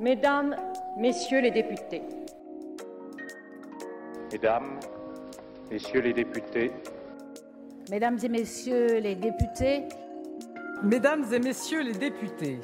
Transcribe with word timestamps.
Mesdames, 0.00 0.54
Messieurs 0.96 1.40
les 1.40 1.50
députés. 1.50 2.02
Mesdames, 4.30 4.78
Messieurs 5.72 6.00
les 6.00 6.12
députés. 6.12 6.70
Mesdames 7.90 8.16
et 8.22 8.28
Messieurs 8.28 9.00
les 9.00 9.16
députés. 9.16 9.88
Mesdames 10.84 11.24
et 11.32 11.40
Messieurs 11.40 11.82
les 11.82 11.94
députés. 11.94 12.60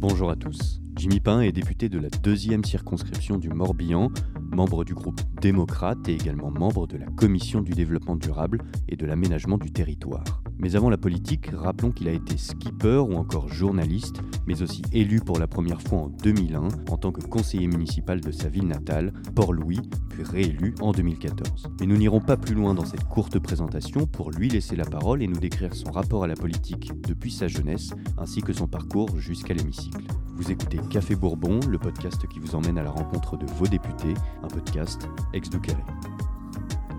Bonjour 0.00 0.28
à 0.28 0.36
tous. 0.36 0.82
Jimmy 0.96 1.20
Pain 1.20 1.40
est 1.40 1.52
député 1.52 1.88
de 1.88 1.98
la 1.98 2.10
deuxième 2.10 2.62
circonscription 2.62 3.38
du 3.38 3.48
Morbihan, 3.48 4.10
membre 4.38 4.84
du 4.84 4.92
groupe 4.92 5.22
démocrate 5.40 6.06
et 6.08 6.12
également 6.12 6.50
membre 6.50 6.86
de 6.86 6.98
la 6.98 7.06
Commission 7.06 7.62
du 7.62 7.72
développement 7.72 8.16
durable 8.16 8.58
et 8.90 8.96
de 8.96 9.06
l'aménagement 9.06 9.56
du 9.56 9.72
territoire. 9.72 10.42
Mais 10.58 10.74
avant 10.74 10.90
la 10.90 10.96
politique, 10.96 11.50
rappelons 11.52 11.90
qu'il 11.90 12.08
a 12.08 12.12
été 12.12 12.36
skipper 12.36 12.96
ou 12.96 13.14
encore 13.14 13.48
journaliste, 13.48 14.20
mais 14.46 14.62
aussi 14.62 14.82
élu 14.92 15.20
pour 15.20 15.38
la 15.38 15.46
première 15.46 15.82
fois 15.82 15.98
en 15.98 16.08
2001 16.08 16.68
en 16.90 16.96
tant 16.96 17.12
que 17.12 17.20
conseiller 17.20 17.66
municipal 17.66 18.20
de 18.20 18.30
sa 18.30 18.48
ville 18.48 18.66
natale, 18.66 19.12
Port-Louis, 19.34 19.82
puis 20.08 20.22
réélu 20.22 20.74
en 20.80 20.92
2014. 20.92 21.68
Mais 21.80 21.86
nous 21.86 21.96
n'irons 21.96 22.20
pas 22.20 22.36
plus 22.36 22.54
loin 22.54 22.74
dans 22.74 22.86
cette 22.86 23.04
courte 23.04 23.38
présentation 23.38 24.06
pour 24.06 24.30
lui 24.30 24.48
laisser 24.48 24.76
la 24.76 24.84
parole 24.84 25.22
et 25.22 25.26
nous 25.26 25.38
décrire 25.38 25.74
son 25.74 25.90
rapport 25.90 26.24
à 26.24 26.26
la 26.26 26.36
politique 26.36 26.92
depuis 27.02 27.30
sa 27.30 27.48
jeunesse, 27.48 27.90
ainsi 28.16 28.40
que 28.40 28.52
son 28.52 28.66
parcours 28.66 29.18
jusqu'à 29.18 29.54
l'hémicycle. 29.54 30.04
Vous 30.36 30.50
écoutez 30.50 30.78
Café 30.90 31.16
Bourbon, 31.16 31.60
le 31.68 31.78
podcast 31.78 32.26
qui 32.28 32.40
vous 32.40 32.54
emmène 32.54 32.78
à 32.78 32.82
la 32.82 32.90
rencontre 32.90 33.36
de 33.36 33.46
vos 33.46 33.66
députés, 33.66 34.14
un 34.42 34.48
podcast 34.48 35.08
ex 35.32 35.48
Carré. 35.50 35.82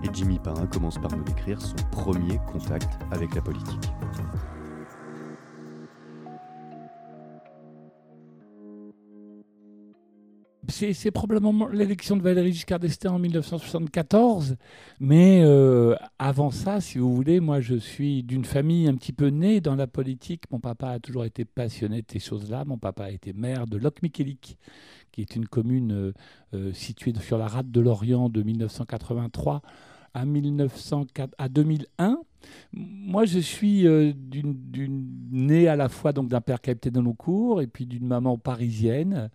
Et 0.03 0.09
Jimmy 0.13 0.39
Pain 0.39 0.67
commence 0.67 0.99
par 0.99 1.15
nous 1.15 1.23
décrire 1.23 1.61
son 1.61 1.75
premier 1.91 2.39
contact 2.51 2.97
avec 3.11 3.33
la 3.35 3.41
politique. 3.41 3.89
c'est 10.93 11.11
probablement 11.11 11.67
l'élection 11.69 12.17
de 12.17 12.21
Valéry 12.21 12.51
Giscard 12.51 12.79
d'Estaing 12.79 13.11
en 13.11 13.19
1974. 13.19 14.57
Mais 14.99 15.41
euh, 15.43 15.95
avant 16.19 16.51
ça, 16.51 16.81
si 16.81 16.97
vous 16.97 17.15
voulez, 17.15 17.39
moi, 17.39 17.61
je 17.61 17.75
suis 17.75 18.23
d'une 18.23 18.45
famille 18.45 18.87
un 18.87 18.95
petit 18.95 19.13
peu 19.13 19.27
née 19.27 19.61
dans 19.61 19.75
la 19.75 19.87
politique. 19.87 20.43
Mon 20.51 20.59
papa 20.59 20.89
a 20.89 20.99
toujours 20.99 21.25
été 21.25 21.45
passionné 21.45 22.01
de 22.01 22.07
ces 22.11 22.19
choses-là. 22.19 22.63
Mon 22.65 22.77
papa 22.77 23.05
a 23.05 23.09
été 23.09 23.33
maire 23.33 23.65
de 23.65 23.77
Locmiquélic, 23.77 24.57
qui 25.11 25.21
est 25.21 25.35
une 25.35 25.47
commune 25.47 25.91
euh, 25.91 26.13
euh, 26.53 26.73
située 26.73 27.13
sur 27.19 27.37
la 27.37 27.47
rade 27.47 27.71
de 27.71 27.81
l'Orient 27.81 28.29
de 28.29 28.43
1983 28.43 29.61
à, 30.19 30.25
1904, 30.25 31.33
à 31.37 31.49
2001. 31.49 32.19
Moi, 32.73 33.25
je 33.25 33.39
suis 33.39 33.83
d'une 33.83 35.07
née 35.31 35.67
à 35.67 35.75
la 35.75 35.89
fois 35.89 36.13
d'un 36.13 36.41
père 36.41 36.59
habitait 36.65 36.91
dans 36.91 37.03
nos 37.03 37.13
cours 37.13 37.61
et 37.61 37.67
puis 37.67 37.85
d'une 37.85 38.07
maman 38.07 38.37
parisienne. 38.37 39.29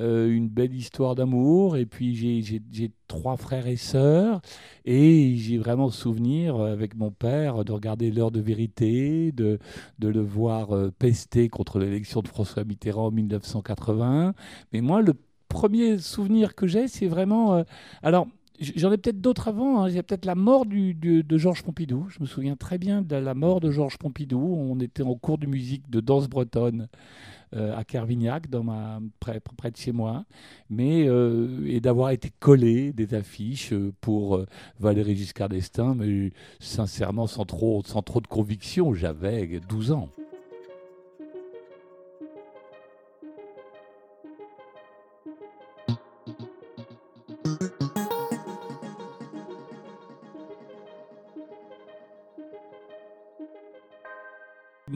Euh, 0.00 0.30
une 0.30 0.48
belle 0.48 0.74
histoire 0.74 1.14
d'amour. 1.14 1.76
Et 1.76 1.86
puis 1.86 2.14
j'ai 2.14 2.92
trois 3.08 3.36
frères 3.36 3.66
et 3.66 3.76
sœurs. 3.76 4.40
Et 4.84 5.34
j'ai 5.36 5.58
vraiment 5.58 5.90
souvenir 5.90 6.56
euh, 6.56 6.72
avec 6.72 6.96
mon 6.96 7.10
père 7.10 7.64
de 7.64 7.72
regarder 7.72 8.10
l'heure 8.10 8.30
de 8.30 8.40
vérité, 8.40 9.32
de, 9.32 9.58
de 9.98 10.08
le 10.08 10.20
voir 10.20 10.74
euh, 10.74 10.92
pester 10.98 11.48
contre 11.48 11.78
l'élection 11.78 12.20
de 12.20 12.28
François 12.28 12.64
Mitterrand 12.64 13.06
en 13.06 13.10
1980. 13.10 14.34
Mais 14.72 14.80
moi, 14.80 15.00
le 15.00 15.14
premier 15.48 15.98
souvenir 15.98 16.54
que 16.54 16.66
j'ai, 16.66 16.88
c'est 16.88 17.06
vraiment... 17.06 17.64
alors, 18.02 18.26
J'en 18.60 18.92
ai 18.92 18.96
peut-être 18.96 19.20
d'autres 19.20 19.48
avant. 19.48 19.82
Hein. 19.82 19.88
Il 19.88 19.94
y 19.94 19.98
a 19.98 20.02
peut-être 20.02 20.24
la 20.24 20.34
mort 20.34 20.66
de 20.66 21.38
Georges 21.38 21.62
Pompidou. 21.62 22.06
Je 22.08 22.20
me 22.20 22.26
souviens 22.26 22.56
très 22.56 22.78
bien 22.78 23.02
de 23.02 23.16
la 23.16 23.34
mort 23.34 23.60
de 23.60 23.70
Georges 23.70 23.98
Pompidou. 23.98 24.40
On 24.40 24.80
était 24.80 25.02
en 25.02 25.14
cours 25.14 25.38
de 25.38 25.46
musique 25.46 25.88
de 25.90 26.00
danse 26.00 26.28
bretonne. 26.28 26.88
Euh, 27.54 27.76
à 27.76 27.84
Kervignac, 27.84 28.50
dans 28.50 28.64
ma, 28.64 28.98
près, 29.20 29.40
de 29.70 29.76
chez 29.76 29.92
moi, 29.92 30.24
mais, 30.68 31.06
euh, 31.06 31.64
et 31.64 31.80
d'avoir 31.80 32.10
été 32.10 32.32
collé 32.40 32.92
des 32.92 33.14
affiches 33.14 33.72
euh, 33.72 33.92
pour 34.00 34.44
Valéry 34.80 35.14
Giscard 35.14 35.48
d'Estaing, 35.48 35.94
mais 35.94 36.32
sincèrement 36.58 37.28
sans 37.28 37.44
trop, 37.44 37.82
sans 37.86 38.02
trop 38.02 38.20
de 38.20 38.26
conviction, 38.26 38.94
j'avais 38.94 39.60
12 39.68 39.92
ans. 39.92 40.08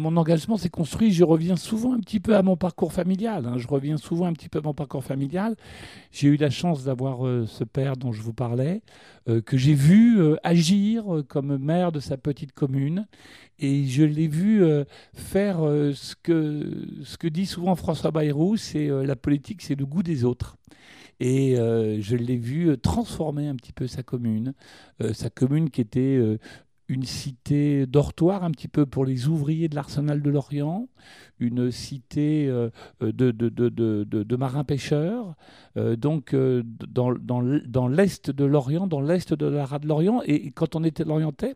Mon 0.00 0.16
engagement 0.16 0.56
s'est 0.56 0.70
construit, 0.70 1.12
je 1.12 1.22
reviens 1.22 1.56
souvent 1.56 1.94
un 1.94 2.00
petit 2.00 2.18
peu 2.18 2.34
à 2.34 2.42
mon 2.42 2.56
parcours 2.56 2.92
familial. 2.92 3.46
Hein. 3.46 3.58
je 3.58 3.68
reviens 3.68 3.98
souvent 3.98 4.26
un 4.26 4.32
petit 4.32 4.48
peu 4.48 4.58
à 4.58 4.62
mon 4.62 4.74
parcours 4.74 5.04
familial. 5.04 5.54
J'ai 6.10 6.28
eu 6.28 6.36
la 6.36 6.50
chance 6.50 6.84
d'avoir 6.84 7.26
euh, 7.26 7.46
ce 7.46 7.62
père 7.62 7.96
dont 7.96 8.10
je 8.10 8.22
vous 8.22 8.32
parlais, 8.32 8.82
euh, 9.28 9.40
que 9.42 9.56
j'ai 9.56 9.74
vu 9.74 10.20
euh, 10.20 10.36
agir 10.42 11.04
comme 11.28 11.58
maire 11.58 11.92
de 11.92 12.00
sa 12.00 12.16
petite 12.16 12.52
commune. 12.52 13.06
Et 13.58 13.84
je 13.84 14.02
l'ai 14.02 14.26
vu 14.26 14.64
faire 15.12 15.58
ce, 15.58 16.14
que, 16.22 16.88
ce 17.04 17.18
que 17.18 17.28
dit 17.28 17.44
souvent 17.44 17.74
François 17.74 18.10
Bayrou, 18.10 18.56
c'est 18.56 18.88
la 18.88 19.16
politique, 19.16 19.60
c'est 19.60 19.74
le 19.74 19.84
goût 19.84 20.02
des 20.02 20.24
autres. 20.24 20.56
Et 21.20 21.56
je 21.56 22.16
l'ai 22.16 22.38
vu 22.38 22.78
transformer 22.78 23.48
un 23.48 23.56
petit 23.56 23.74
peu 23.74 23.86
sa 23.86 24.02
commune, 24.02 24.54
sa 25.12 25.28
commune 25.28 25.68
qui 25.68 25.82
était 25.82 26.38
une 26.90 27.04
cité 27.04 27.86
dortoir 27.86 28.42
un 28.42 28.50
petit 28.50 28.66
peu 28.66 28.84
pour 28.84 29.04
les 29.04 29.28
ouvriers 29.28 29.68
de 29.68 29.76
l'arsenal 29.76 30.22
de 30.22 30.28
l'Orient, 30.28 30.88
une 31.38 31.70
cité 31.70 32.48
euh, 32.48 32.68
de, 33.00 33.30
de, 33.30 34.36
marins-pêcheurs, 34.36 35.36
euh, 35.76 35.94
donc 35.94 36.34
euh, 36.34 36.64
dans 36.64 37.88
l'est 37.88 38.30
de 38.32 38.44
l'Orient, 38.44 38.88
dans 38.88 39.00
l'est 39.00 39.32
de 39.32 39.46
la 39.46 39.64
rade 39.66 39.82
de 39.82 39.88
l'Orient. 39.88 40.20
Et 40.26 40.50
quand 40.50 40.74
on 40.74 40.82
était 40.82 41.04
l'Orientais, 41.04 41.54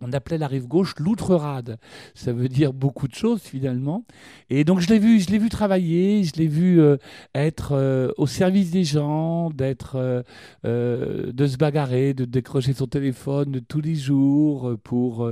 on 0.00 0.12
appelait 0.12 0.38
la 0.38 0.46
rive 0.46 0.66
gauche 0.66 0.94
l'outre-rade. 0.98 1.78
Ça 2.14 2.32
veut 2.32 2.48
dire 2.48 2.72
beaucoup 2.72 3.08
de 3.08 3.14
choses 3.14 3.42
finalement. 3.42 4.04
Et 4.48 4.64
donc 4.64 4.80
je 4.80 4.88
l'ai 4.88 4.98
vu, 4.98 5.20
je 5.20 5.30
l'ai 5.30 5.38
vu 5.38 5.48
travailler, 5.48 6.24
je 6.24 6.34
l'ai 6.36 6.46
vu 6.46 6.80
euh, 6.80 6.96
être 7.34 7.72
euh, 7.72 8.10
au 8.16 8.26
service 8.26 8.70
des 8.70 8.84
gens, 8.84 9.50
d'être, 9.50 10.24
euh, 10.64 11.32
de 11.32 11.46
se 11.46 11.56
bagarrer, 11.56 12.14
de 12.14 12.24
décrocher 12.24 12.72
son 12.72 12.86
téléphone 12.86 13.60
tous 13.68 13.80
les 13.80 13.94
jours 13.94 14.76
pour 14.82 15.30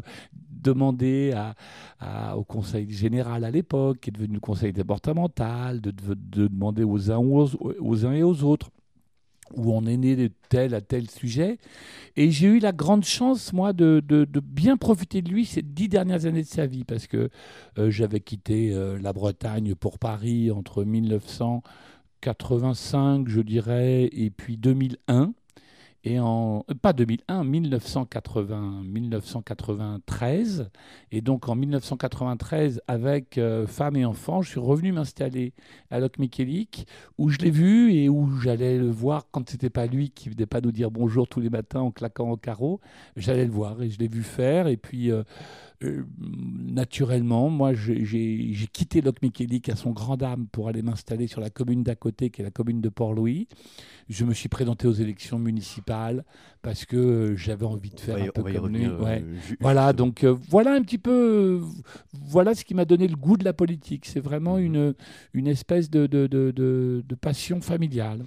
demander 0.50 1.34
au 2.36 2.44
conseil 2.44 2.90
général 2.90 3.44
à 3.44 3.50
l'époque, 3.50 4.00
qui 4.00 4.10
est 4.10 4.12
devenu 4.12 4.34
le 4.34 4.40
conseil 4.40 4.72
départemental, 4.72 5.80
de, 5.80 5.92
demander 6.14 6.84
aux 6.84 7.10
uns, 7.10 7.18
aux 7.18 8.06
uns 8.06 8.12
et 8.12 8.22
aux 8.22 8.42
autres 8.42 8.70
où 9.54 9.72
on 9.72 9.86
est 9.86 9.96
né 9.96 10.16
de 10.16 10.30
tel 10.48 10.74
à 10.74 10.80
tel 10.80 11.08
sujet. 11.10 11.58
Et 12.16 12.30
j'ai 12.30 12.46
eu 12.48 12.58
la 12.58 12.72
grande 12.72 13.04
chance, 13.04 13.52
moi, 13.52 13.72
de, 13.72 14.02
bien 14.42 14.76
profiter 14.76 15.22
de 15.22 15.30
lui 15.30 15.44
ces 15.44 15.62
dix 15.62 15.88
dernières 15.88 16.26
années 16.26 16.42
de 16.42 16.46
sa 16.46 16.66
vie, 16.66 16.84
parce 16.84 17.06
que 17.06 17.30
euh, 17.78 17.90
j'avais 17.90 18.20
quitté 18.20 18.72
euh, 18.72 18.98
la 19.00 19.12
Bretagne 19.12 19.74
pour 19.74 19.98
Paris 19.98 20.50
entre 20.50 20.84
1985, 20.84 23.28
je 23.28 23.40
dirais, 23.40 24.08
et 24.12 24.30
puis 24.30 24.56
2001 24.56 25.32
et 26.08 26.18
en 26.20 26.64
euh, 26.70 26.74
pas 26.74 26.94
2001, 26.94 27.44
1980, 27.44 28.82
1993. 28.84 30.70
Et 31.12 31.20
donc 31.20 31.48
en 31.48 31.54
1993, 31.54 32.80
avec 32.86 33.36
euh, 33.36 33.66
femme 33.66 33.96
et 33.96 34.06
enfants, 34.06 34.40
je 34.40 34.50
suis 34.50 34.60
revenu 34.60 34.92
m'installer 34.92 35.52
à 35.90 36.00
Locmiquélic, 36.00 36.86
où 37.18 37.28
je 37.28 37.38
l'ai 37.38 37.50
vu 37.50 37.92
et 37.92 38.08
où 38.08 38.38
j'allais 38.40 38.78
le 38.78 38.90
voir 38.90 39.26
quand 39.30 39.50
c'était 39.50 39.70
pas 39.70 39.86
lui 39.86 40.10
qui 40.10 40.30
venait 40.30 40.46
pas 40.46 40.62
nous 40.62 40.72
dire 40.72 40.90
bonjour 40.90 41.28
tous 41.28 41.40
les 41.40 41.50
matins 41.50 41.80
en 41.80 41.90
claquant 41.90 42.30
au 42.30 42.36
carreau. 42.36 42.80
J'allais 43.16 43.44
le 43.44 43.52
voir 43.52 43.82
et 43.82 43.90
je 43.90 43.98
l'ai 43.98 44.08
vu 44.08 44.22
faire. 44.22 44.66
Et 44.66 44.78
puis 44.78 45.10
euh, 45.10 45.24
euh, 45.84 46.04
naturellement, 46.20 47.50
moi, 47.50 47.72
j'ai 47.72 48.68
quitté 48.72 49.00
Locmiquélic 49.00 49.68
à 49.68 49.76
son 49.76 49.92
grand 49.92 50.20
âme 50.22 50.46
pour 50.50 50.68
aller 50.68 50.82
m'installer 50.82 51.28
sur 51.28 51.40
la 51.40 51.50
commune 51.50 51.84
d'à 51.84 51.94
côté, 51.94 52.30
qui 52.30 52.40
est 52.40 52.44
la 52.44 52.50
commune 52.50 52.80
de 52.80 52.88
Port-Louis. 52.88 53.46
Je 54.08 54.24
me 54.24 54.34
suis 54.34 54.48
présenté 54.48 54.88
aux 54.88 54.92
élections 54.92 55.38
municipales 55.38 56.24
parce 56.62 56.84
que 56.84 57.34
j'avais 57.36 57.66
envie 57.66 57.90
de 57.90 58.00
faire 58.00 58.16
un 58.16 58.28
peu 58.28 58.42
comme 58.42 58.74
lui. 58.74 58.86
Euh, 58.86 59.20
voilà, 59.60 59.92
donc 59.92 60.24
euh, 60.24 60.34
voilà 60.48 60.72
un 60.72 60.82
petit 60.82 60.98
peu, 60.98 61.60
voilà 62.12 62.54
ce 62.54 62.64
qui 62.64 62.74
m'a 62.74 62.84
donné 62.84 63.06
le 63.06 63.16
goût 63.16 63.36
de 63.36 63.44
la 63.44 63.52
politique. 63.52 64.06
C'est 64.06 64.20
vraiment 64.20 64.56
mhm. 64.56 64.64
une, 64.64 64.94
une 65.34 65.46
espèce 65.46 65.90
de, 65.90 66.06
de, 66.06 66.26
de, 66.26 66.52
de 67.06 67.14
passion 67.14 67.60
familiale. 67.60 68.24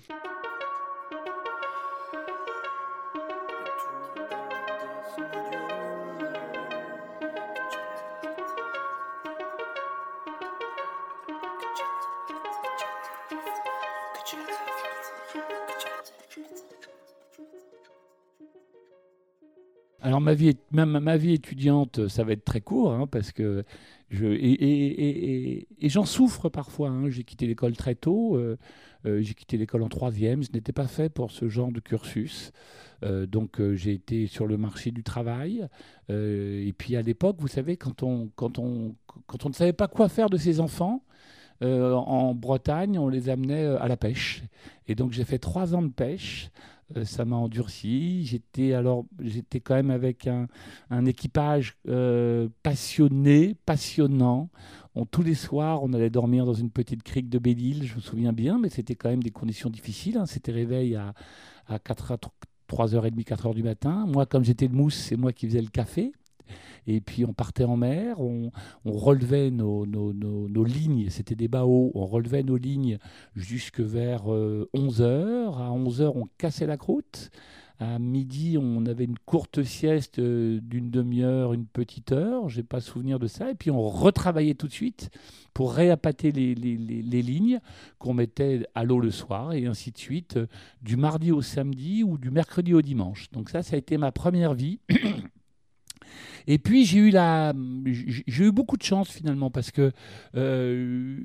Ma 20.72 21.18
vie, 21.18 21.34
étudiante, 21.34 22.08
ça 22.08 22.24
va 22.24 22.34
être 22.34 22.46
très 22.46 22.62
court, 22.62 22.94
hein, 22.94 23.08
parce 23.08 23.32
que 23.32 23.64
et, 24.12 25.68
j'en 25.84 26.06
souffre 26.06 26.50
parfois. 26.50 26.90
Hein. 26.90 27.10
J'ai 27.10 27.24
quitté 27.24 27.48
l'école 27.48 27.76
très 27.78 27.96
tôt. 27.96 28.38
j'ai 29.06 29.34
quitté 29.34 29.58
l'école 29.58 29.84
en 29.84 29.90
troisième. 29.90 30.44
Je 30.44 30.52
n'étais 30.54 30.74
pas 30.74 30.88
fait 30.88 31.10
pour 31.10 31.32
ce 31.32 31.48
genre 31.48 31.72
de 31.72 31.80
cursus. 31.80 32.52
donc 33.04 33.62
j'ai 33.74 33.94
été 33.94 34.28
sur 34.28 34.48
le 34.48 34.58
marché 34.58 34.92
du 34.92 35.04
travail. 35.04 35.68
et 36.10 36.74
puis 36.78 36.96
à 36.98 37.02
l'époque, 37.02 37.38
vous 37.40 37.48
savez, 37.48 37.78
quand 37.78 38.04
on, 38.04 38.30
quand, 38.36 38.60
on, 38.60 38.96
quand 39.28 39.46
on 39.46 39.50
ne 39.50 39.54
savait 39.54 39.74
pas 39.74 39.88
quoi 39.88 40.10
faire 40.10 40.30
de 40.30 40.38
ses 40.38 40.60
enfants, 40.60 41.04
en 41.62 42.34
Bretagne, 42.34 43.00
on 43.00 43.08
les 43.08 43.30
amenait 43.30 43.66
à 43.66 43.88
la 43.88 43.96
pêche. 43.96 44.44
Et 44.88 44.96
donc 44.96 45.14
j'ai 45.14 45.24
fait 45.24 45.40
trois 45.40 45.74
ans 45.74 45.82
de 45.82 45.92
pêche. 45.92 46.52
Euh, 46.98 47.06
ça 47.06 47.26
m'a 47.26 47.36
endurci. 47.36 48.26
J'étais 48.26 48.74
alors, 48.74 49.06
j'étais 49.20 49.60
quand 49.60 49.76
même 49.76 49.92
avec 49.92 50.28
un, 50.28 50.48
équipage 51.06 51.78
euh, 51.88 52.48
passionné, 52.64 53.56
passionnant. 53.66 54.50
On, 54.96 55.06
tous 55.06 55.24
les 55.24 55.36
soirs, 55.36 55.84
on 55.84 55.94
allait 55.94 56.10
dormir 56.10 56.46
dans 56.46 56.54
une 56.54 56.70
petite 56.70 57.04
crique 57.04 57.30
de 57.30 57.40
Belle-Île, 57.40 57.86
je 57.86 57.96
me 57.96 58.02
souviens 58.02 58.34
bien, 58.34 58.60
mais 58.60 58.70
c'était 58.70 58.96
quand 58.96 59.10
même 59.10 59.24
des 59.24 59.32
conditions 59.32 59.70
difficiles. 59.70 60.18
Hein. 60.18 60.26
C'était 60.26 60.52
réveil 60.52 60.96
à, 60.96 61.14
à 61.68 61.80
4 61.80 62.18
3h30, 62.70 63.24
4h 63.26 63.54
du 63.54 63.64
matin. 63.64 64.06
Moi, 64.08 64.26
comme 64.26 64.44
j'étais 64.44 64.68
le 64.68 64.74
mousse, 64.74 64.96
c'est 64.96 65.18
moi 65.18 65.34
qui 65.34 65.48
faisais 65.48 65.62
le 65.62 65.68
café. 65.68 66.14
Et 66.88 67.02
puis 67.02 67.26
on 67.26 67.34
partait 67.34 67.64
en 67.64 67.78
mer, 67.78 68.20
on, 68.20 68.52
relevait 68.86 69.52
nos, 69.52 69.86
lignes, 70.64 71.10
c'était 71.10 71.36
des 71.36 71.50
hauts, 71.58 71.92
on 71.94 72.06
relevait 72.06 72.44
nos 72.44 72.58
lignes 72.58 72.98
jusque 73.36 73.80
vers 73.80 74.26
11h. 74.26 75.02
Euh, 75.02 75.50
à 75.50 75.70
11h, 75.70 76.12
on 76.16 76.28
cassait 76.38 76.68
la 76.68 76.78
croûte. 76.78 77.32
À 77.82 77.98
midi, 77.98 78.60
on 78.62 78.86
avait 78.86 79.06
une 79.06 79.18
courte 79.18 79.64
sieste 79.64 80.20
euh, 80.20 80.60
d'une 80.62 80.92
demi-heure, 80.92 81.54
une 81.54 81.66
petite 81.66 82.12
heure, 82.12 82.48
j'ai 82.48 82.62
pas 82.62 82.80
souvenir 82.80 83.18
de 83.18 83.26
ça. 83.26 83.50
Et 83.50 83.56
puis 83.56 83.72
on 83.72 83.82
retravaillait 83.82 84.54
tout 84.54 84.68
de 84.68 84.72
suite 84.72 85.10
pour 85.56 85.74
réappâter 85.74 86.32
les, 86.32 86.54
les 86.54 87.22
lignes 87.24 87.60
qu'on 87.98 88.14
mettait 88.14 88.68
à 88.76 88.84
l'eau 88.84 89.00
le 89.00 89.10
soir, 89.10 89.54
et 89.54 89.66
ainsi 89.66 89.92
de 89.92 89.98
suite, 89.98 90.38
euh, 90.38 90.46
du 90.84 90.96
mardi 90.96 91.32
au 91.32 91.42
samedi 91.42 92.04
ou 92.04 92.20
du 92.20 92.30
mercredi 92.30 92.76
au 92.76 92.84
dimanche. 92.84 93.32
Donc 93.32 93.50
ça, 93.50 93.64
ça 93.64 93.76
a 93.76 93.80
été 93.80 93.98
ma 93.98 94.12
première 94.12 94.54
vie. 94.54 94.80
Et 96.48 96.58
puis 96.58 96.86
j'ai 96.86 97.00
eu 97.00 97.10
la, 97.10 97.54
j'ai 97.86 98.46
eu 98.46 98.52
beaucoup 98.52 98.78
de 98.78 98.84
chance 98.84 99.10
finalement 99.10 99.52
parce 99.52 99.72
que 99.72 99.92
euh, 100.36 101.18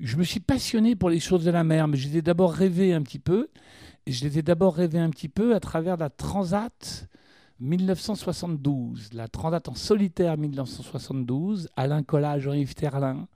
je 0.00 0.16
me 0.16 0.24
suis 0.24 0.40
passionné 0.40 0.96
pour 0.96 1.10
les 1.10 1.20
choses 1.20 1.44
de 1.44 1.50
la 1.50 1.64
mer, 1.64 1.88
mais 1.88 1.96
je 1.96 2.16
ai 2.16 2.22
d'abord 2.22 2.52
rêvé 2.52 2.92
un 2.92 3.02
petit 3.02 3.18
peu. 3.18 3.48
Et 4.06 4.12
je 4.12 4.24
les 4.24 4.38
ai 4.38 4.42
d'abord 4.42 4.74
rêvé 4.74 4.98
un 4.98 5.10
petit 5.10 5.28
peu 5.28 5.54
à 5.54 5.60
travers 5.60 5.96
la 5.96 6.10
Transat 6.10 7.08
1972, 7.60 9.10
la 9.12 9.28
Transat 9.28 9.68
en 9.68 9.74
solitaire 9.76 10.36
1972, 10.36 11.68
Alain 11.76 12.02
Collat, 12.02 12.40
Jean-Yves 12.40 12.74
Terlin, 12.74 13.28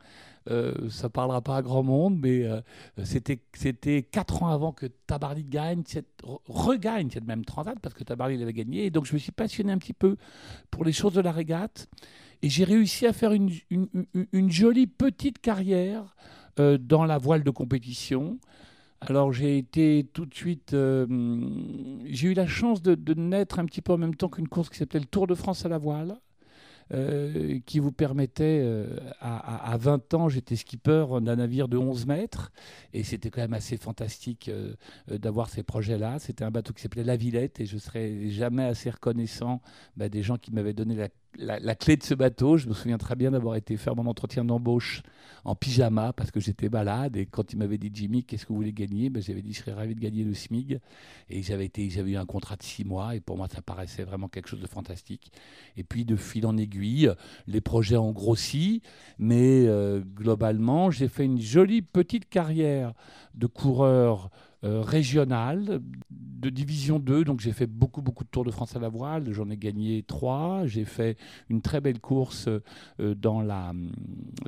euh, 0.50 0.88
ça 0.90 1.08
parlera 1.08 1.40
pas 1.40 1.56
à 1.56 1.62
grand 1.62 1.82
monde, 1.82 2.18
mais 2.20 2.44
euh, 2.44 2.60
c'était 3.04 3.40
c'était 3.54 4.02
quatre 4.02 4.42
ans 4.42 4.48
avant 4.48 4.72
que 4.72 4.86
Tabarly 5.06 5.44
gagne, 5.44 5.82
cette, 5.86 6.22
regagne 6.46 7.10
cette 7.10 7.26
même 7.26 7.44
transat 7.44 7.78
parce 7.80 7.94
que 7.94 8.04
Tabarly 8.04 8.36
l'avait 8.36 8.52
gagné. 8.52 8.86
Et 8.86 8.90
donc 8.90 9.06
je 9.06 9.14
me 9.14 9.18
suis 9.18 9.32
passionné 9.32 9.72
un 9.72 9.78
petit 9.78 9.92
peu 9.92 10.16
pour 10.70 10.84
les 10.84 10.92
choses 10.92 11.14
de 11.14 11.20
la 11.20 11.32
régate 11.32 11.88
et 12.42 12.48
j'ai 12.48 12.64
réussi 12.64 13.06
à 13.06 13.12
faire 13.12 13.32
une, 13.32 13.50
jolie 14.50 14.86
petite 14.86 15.38
carrière 15.40 16.14
euh, 16.60 16.78
dans 16.78 17.04
la 17.04 17.18
voile 17.18 17.42
de 17.42 17.50
compétition. 17.50 18.38
Alors 19.00 19.32
j'ai 19.32 19.58
été 19.58 20.08
tout 20.12 20.26
de 20.26 20.34
suite, 20.34 20.70
j'ai 20.70 22.28
eu 22.28 22.34
la 22.34 22.46
chance 22.46 22.82
de, 22.82 22.94
de, 22.94 23.14
naître 23.14 23.58
un 23.58 23.66
petit 23.66 23.82
peu 23.82 23.92
en 23.92 23.98
même 23.98 24.14
temps 24.14 24.28
qu'une 24.28 24.48
course 24.48 24.70
qui 24.70 24.78
s'appelait 24.78 25.00
le 25.00 25.06
Tour 25.06 25.26
de 25.26 25.34
France 25.34 25.66
à 25.66 25.68
la 25.68 25.78
voile. 25.78 26.16
Euh, 26.94 27.58
qui 27.66 27.80
vous 27.80 27.90
permettait, 27.90 28.60
euh, 28.62 28.98
à, 29.20 29.76
20 29.76 30.14
ans, 30.14 30.28
j'étais 30.28 30.54
skipper 30.54 31.04
d'un 31.20 31.36
navire 31.36 31.66
de 31.66 31.76
11 31.76 32.06
mètres, 32.06 32.52
et 32.92 33.02
c'était 33.02 33.28
quand 33.30 33.40
même 33.40 33.54
assez 33.54 33.76
fantastique 33.76 34.48
euh, 34.48 34.74
d'avoir 35.08 35.48
ces 35.48 35.64
projets-là. 35.64 36.20
C'était 36.20 36.44
un 36.44 36.52
bateau 36.52 36.72
qui 36.72 36.82
s'appelait 36.82 37.02
La 37.02 37.16
Villette, 37.16 37.58
et 37.58 37.66
je 37.66 37.76
serai 37.78 38.30
jamais 38.30 38.64
assez 38.64 38.88
reconnaissant 38.90 39.60
bah, 39.96 40.08
des 40.08 40.22
gens 40.22 40.36
qui 40.36 40.52
m'avaient 40.52 40.74
donné 40.74 40.94
la 40.94 41.08
la, 41.38 41.74
clé 41.74 41.96
de 41.96 42.02
ce 42.02 42.14
bateau, 42.14 42.56
je 42.56 42.68
me 42.68 42.74
souviens 42.74 42.98
très 42.98 43.14
bien 43.14 43.30
d'avoir 43.30 43.56
été 43.56 43.76
faire 43.76 43.96
mon 43.96 44.06
entretien 44.06 44.44
d'embauche 44.44 45.02
en 45.44 45.54
pyjama 45.54 46.12
parce 46.12 46.30
que 46.30 46.40
j'étais 46.40 46.68
malade. 46.68 47.16
Et 47.16 47.26
quand 47.26 47.52
il 47.52 47.58
m'avait 47.58 47.78
dit 47.78 47.90
Jimmy, 47.92 48.24
qu'est-ce 48.24 48.44
que 48.44 48.50
vous 48.50 48.56
voulez 48.56 48.72
gagner? 48.72 49.10
Ben, 49.10 49.22
J'avais 49.22 49.42
dit 49.42 49.52
je 49.52 49.60
serais 49.60 49.72
ravi 49.72 49.94
de 49.94 50.00
gagner 50.00 50.24
le 50.24 50.34
SMIG. 50.34 50.80
Et 51.28 51.42
j'avais, 51.42 51.70
eu 51.76 52.16
un 52.16 52.26
contrat 52.26 52.56
de 52.56 52.62
six 52.62 52.84
mois 52.84 53.14
et 53.14 53.20
pour 53.20 53.36
moi 53.36 53.48
ça 53.48 53.62
paraissait 53.62 54.04
vraiment 54.04 54.28
quelque 54.28 54.48
chose 54.48 54.60
de 54.60 54.66
fantastique. 54.66 55.32
Et 55.76 55.84
puis 55.84 56.04
de 56.04 56.16
fil 56.16 56.46
en 56.46 56.56
aiguille, 56.56 57.10
les 57.46 57.60
projets 57.60 57.96
ont 57.96 58.12
grossi, 58.12 58.82
mais 59.18 59.66
euh, 59.66 60.00
globalement 60.00 60.90
j'ai 60.90 61.08
fait 61.08 61.24
une 61.24 61.40
jolie 61.40 61.82
petite 61.82 62.28
carrière 62.28 62.92
de 63.34 63.46
coureur 63.46 64.30
euh, 64.64 64.82
de 66.10 66.50
division 66.50 66.98
2. 66.98 67.24
Donc 67.24 67.40
j'ai 67.40 67.52
fait 67.52 67.66
beaucoup, 67.66 68.02
beaucoup 68.02 68.24
de 68.24 68.28
Tours 68.28 68.44
de 68.44 68.50
France 68.50 68.76
à 68.76 68.78
la 68.78 68.88
voile. 68.88 69.32
J'en 69.32 69.48
ai 69.50 69.56
gagné 69.56 70.02
trois. 70.02 70.66
J'ai 70.66 70.84
fait 70.84 71.16
une 71.48 71.62
très 71.62 71.80
belle 71.80 72.00
course 72.00 72.48
euh, 72.48 73.14
dans, 73.14 73.40
la, 73.40 73.72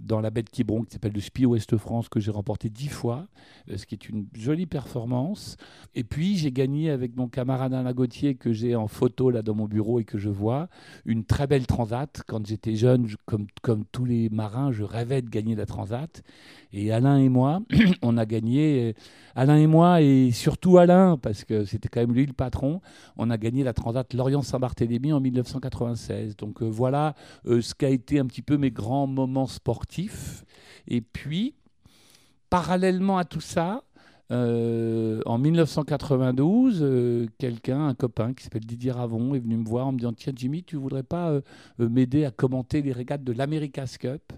dans 0.02 0.20
la 0.20 0.30
baie 0.30 0.42
de 0.42 0.50
Quiberon 0.50 0.84
qui 0.84 0.92
s'appelle 0.92 1.12
le 1.12 1.20
Spi 1.20 1.46
Ouest 1.46 1.76
France 1.76 2.08
que 2.08 2.20
j'ai 2.20 2.30
remporté 2.30 2.68
dix 2.68 2.88
fois, 2.88 3.26
euh, 3.70 3.76
ce 3.76 3.86
qui 3.86 3.94
est 3.94 4.08
une 4.08 4.26
jolie 4.34 4.66
performance. 4.66 5.56
Et 5.94 6.04
puis 6.04 6.36
j'ai 6.36 6.52
gagné 6.52 6.90
avec 6.90 7.16
mon 7.16 7.28
camarade 7.28 7.74
Alain 7.74 7.92
Gauthier 7.92 8.34
que 8.34 8.52
j'ai 8.52 8.76
en 8.76 8.88
photo 8.88 9.30
là 9.30 9.42
dans 9.42 9.54
mon 9.54 9.66
bureau 9.66 10.00
et 10.00 10.04
que 10.04 10.18
je 10.18 10.28
vois 10.28 10.68
une 11.04 11.24
très 11.24 11.46
belle 11.46 11.66
transat. 11.66 12.22
Quand 12.26 12.46
j'étais 12.46 12.76
jeune, 12.76 13.08
comme, 13.24 13.46
comme 13.62 13.84
tous 13.90 14.04
les 14.04 14.28
marins, 14.28 14.72
je 14.72 14.84
rêvais 14.84 15.22
de 15.22 15.28
gagner 15.28 15.54
la 15.54 15.66
transat. 15.66 16.22
Et 16.72 16.92
Alain 16.92 17.18
et 17.18 17.28
moi, 17.28 17.60
on 18.02 18.16
a 18.18 18.26
gagné. 18.26 18.94
Alain 19.38 19.56
et 19.56 19.68
moi, 19.68 20.02
et 20.02 20.32
surtout 20.32 20.78
Alain, 20.78 21.16
parce 21.16 21.44
que 21.44 21.64
c'était 21.64 21.88
quand 21.88 22.00
même 22.00 22.12
lui 22.12 22.26
le 22.26 22.32
patron, 22.32 22.80
on 23.16 23.30
a 23.30 23.36
gagné 23.36 23.62
la 23.62 23.72
Transat 23.72 24.12
Lorient-Saint-Barthélemy 24.12 25.12
en 25.12 25.20
1996. 25.20 26.36
Donc 26.36 26.60
euh, 26.60 26.64
voilà 26.64 27.14
euh, 27.46 27.60
ce 27.60 27.72
qu'a 27.72 27.88
été 27.88 28.18
un 28.18 28.26
petit 28.26 28.42
peu 28.42 28.56
mes 28.56 28.72
grands 28.72 29.06
moments 29.06 29.46
sportifs. 29.46 30.44
Et 30.88 31.00
puis, 31.00 31.54
parallèlement 32.50 33.16
à 33.16 33.24
tout 33.24 33.40
ça, 33.40 33.84
euh, 34.32 35.22
en 35.24 35.38
1992, 35.38 37.28
quelqu'un, 37.38 37.86
un 37.86 37.94
copain 37.94 38.34
qui 38.34 38.42
s'appelle 38.42 38.66
Didier 38.66 38.90
Ravon, 38.90 39.36
est 39.36 39.38
venu 39.38 39.56
me 39.56 39.64
voir 39.64 39.86
en 39.86 39.92
me 39.92 39.98
disant 39.98 40.14
Tiens, 40.14 40.32
Jimmy, 40.34 40.64
tu 40.64 40.74
voudrais 40.74 41.04
pas 41.04 41.38
m'aider 41.78 42.24
à 42.24 42.32
commenter 42.32 42.82
les 42.82 42.92
régates 42.92 43.22
de 43.22 43.32
l'America's 43.32 43.98
Cup? 43.98 44.32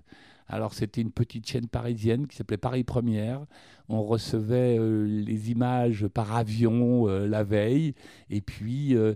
Alors 0.50 0.74
c'était 0.74 1.00
une 1.00 1.12
petite 1.12 1.48
chaîne 1.48 1.68
parisienne 1.68 2.26
qui 2.26 2.36
s'appelait 2.36 2.56
Paris 2.56 2.82
Première. 2.82 3.46
On 3.88 4.02
recevait 4.02 4.78
euh, 4.78 5.04
les 5.04 5.50
images 5.50 6.06
par 6.08 6.36
avion 6.36 7.08
euh, 7.08 7.26
la 7.26 7.44
veille. 7.44 7.94
Et 8.30 8.40
puis 8.40 8.96
euh, 8.96 9.14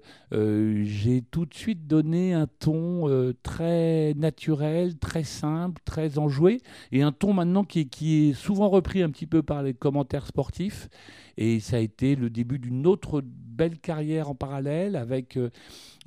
j'ai 0.85 1.23
tout 1.23 1.45
de 1.45 1.55
suite 1.55 1.89
donné 1.89 2.35
un 2.35 2.47
ton 2.47 3.35
très 3.43 4.15
naturel, 4.15 4.97
très 4.97 5.25
simple, 5.25 5.83
très 5.85 6.19
enjoué. 6.19 6.61
Et 6.93 7.03
un 7.03 7.13
ton 7.13 7.33
maintenant 7.33 7.65
qui 7.65 8.29
est 8.29 8.33
souvent 8.33 8.69
repris 8.69 9.03
un 9.03 9.11
petit 9.11 9.27
peu 9.27 9.43
par 9.43 9.63
les 9.65 9.75
commentaires 9.75 10.27
sportifs. 10.27 10.89
Et 11.37 11.59
ça 11.59 11.77
a 11.77 11.81
été 11.81 12.15
le 12.15 12.31
début 12.31 12.61
d'une 12.61 12.87
autre 12.87 13.23
belle 13.55 13.79
carrière 13.79 14.29
en 14.29 14.35
parallèle 14.35 14.97
avec 14.97 15.37
euh, 15.37 15.51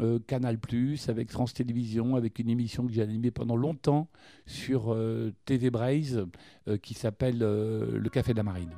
euh, 0.02 0.20
Canal, 0.28 0.60
avec 1.08 1.32
France 1.32 1.54
Télévisions, 1.54 2.16
avec 2.16 2.40
une 2.40 2.50
émission 2.50 2.86
que 2.86 2.94
j'ai 2.94 3.02
animée 3.02 3.32
pendant 3.32 3.56
longtemps 3.56 4.10
sur 4.46 4.94
euh, 4.94 5.34
TV 5.46 5.70
Braise 5.70 6.26
qui 6.82 6.94
s'appelle 6.94 7.40
Le 7.40 8.10
Café 8.10 8.34
de 8.34 8.38
la 8.38 8.44
Marine. 8.44 8.74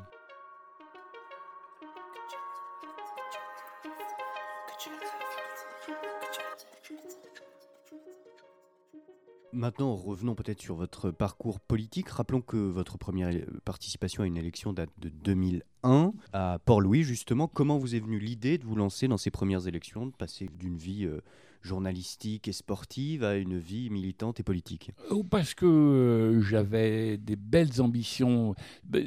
Maintenant, 9.52 9.96
revenons 9.96 10.36
peut-être 10.36 10.62
sur 10.62 10.76
votre 10.76 11.10
parcours 11.10 11.60
politique. 11.60 12.10
Rappelons 12.10 12.42
que 12.42 12.58
votre 12.58 13.00
première 13.00 13.34
participation 13.66 14.22
à 14.22 14.28
une 14.28 14.38
élection 14.38 14.74
date 14.74 14.92
de 15.00 15.10
2001 15.10 16.14
à 16.34 16.60
Port-Louis, 16.64 17.04
justement. 17.04 17.48
Comment 17.48 17.80
vous 17.80 17.96
est 17.96 18.00
venue 18.00 18.20
l'idée 18.20 18.60
de 18.60 18.66
vous 18.66 18.76
lancer 18.76 19.08
dans 19.08 19.18
ces 19.18 19.32
premières 19.32 19.68
élections, 19.68 20.06
de 20.06 20.12
passer 20.12 20.50
d'une 20.60 20.78
vie 20.78 21.06
euh, 21.06 21.22
journalistique 21.62 22.48
et 22.48 22.54
sportive 22.54 23.24
à 23.24 23.36
une 23.36 23.60
vie 23.60 23.90
militante 23.90 24.40
et 24.40 24.44
politique 24.44 24.92
Ou 25.12 25.24
Parce 25.24 25.54
que 25.54 25.66
euh, 25.66 26.42
j'avais 26.42 27.18
des 27.18 27.36
belles 27.36 27.82
ambitions. 27.82 28.56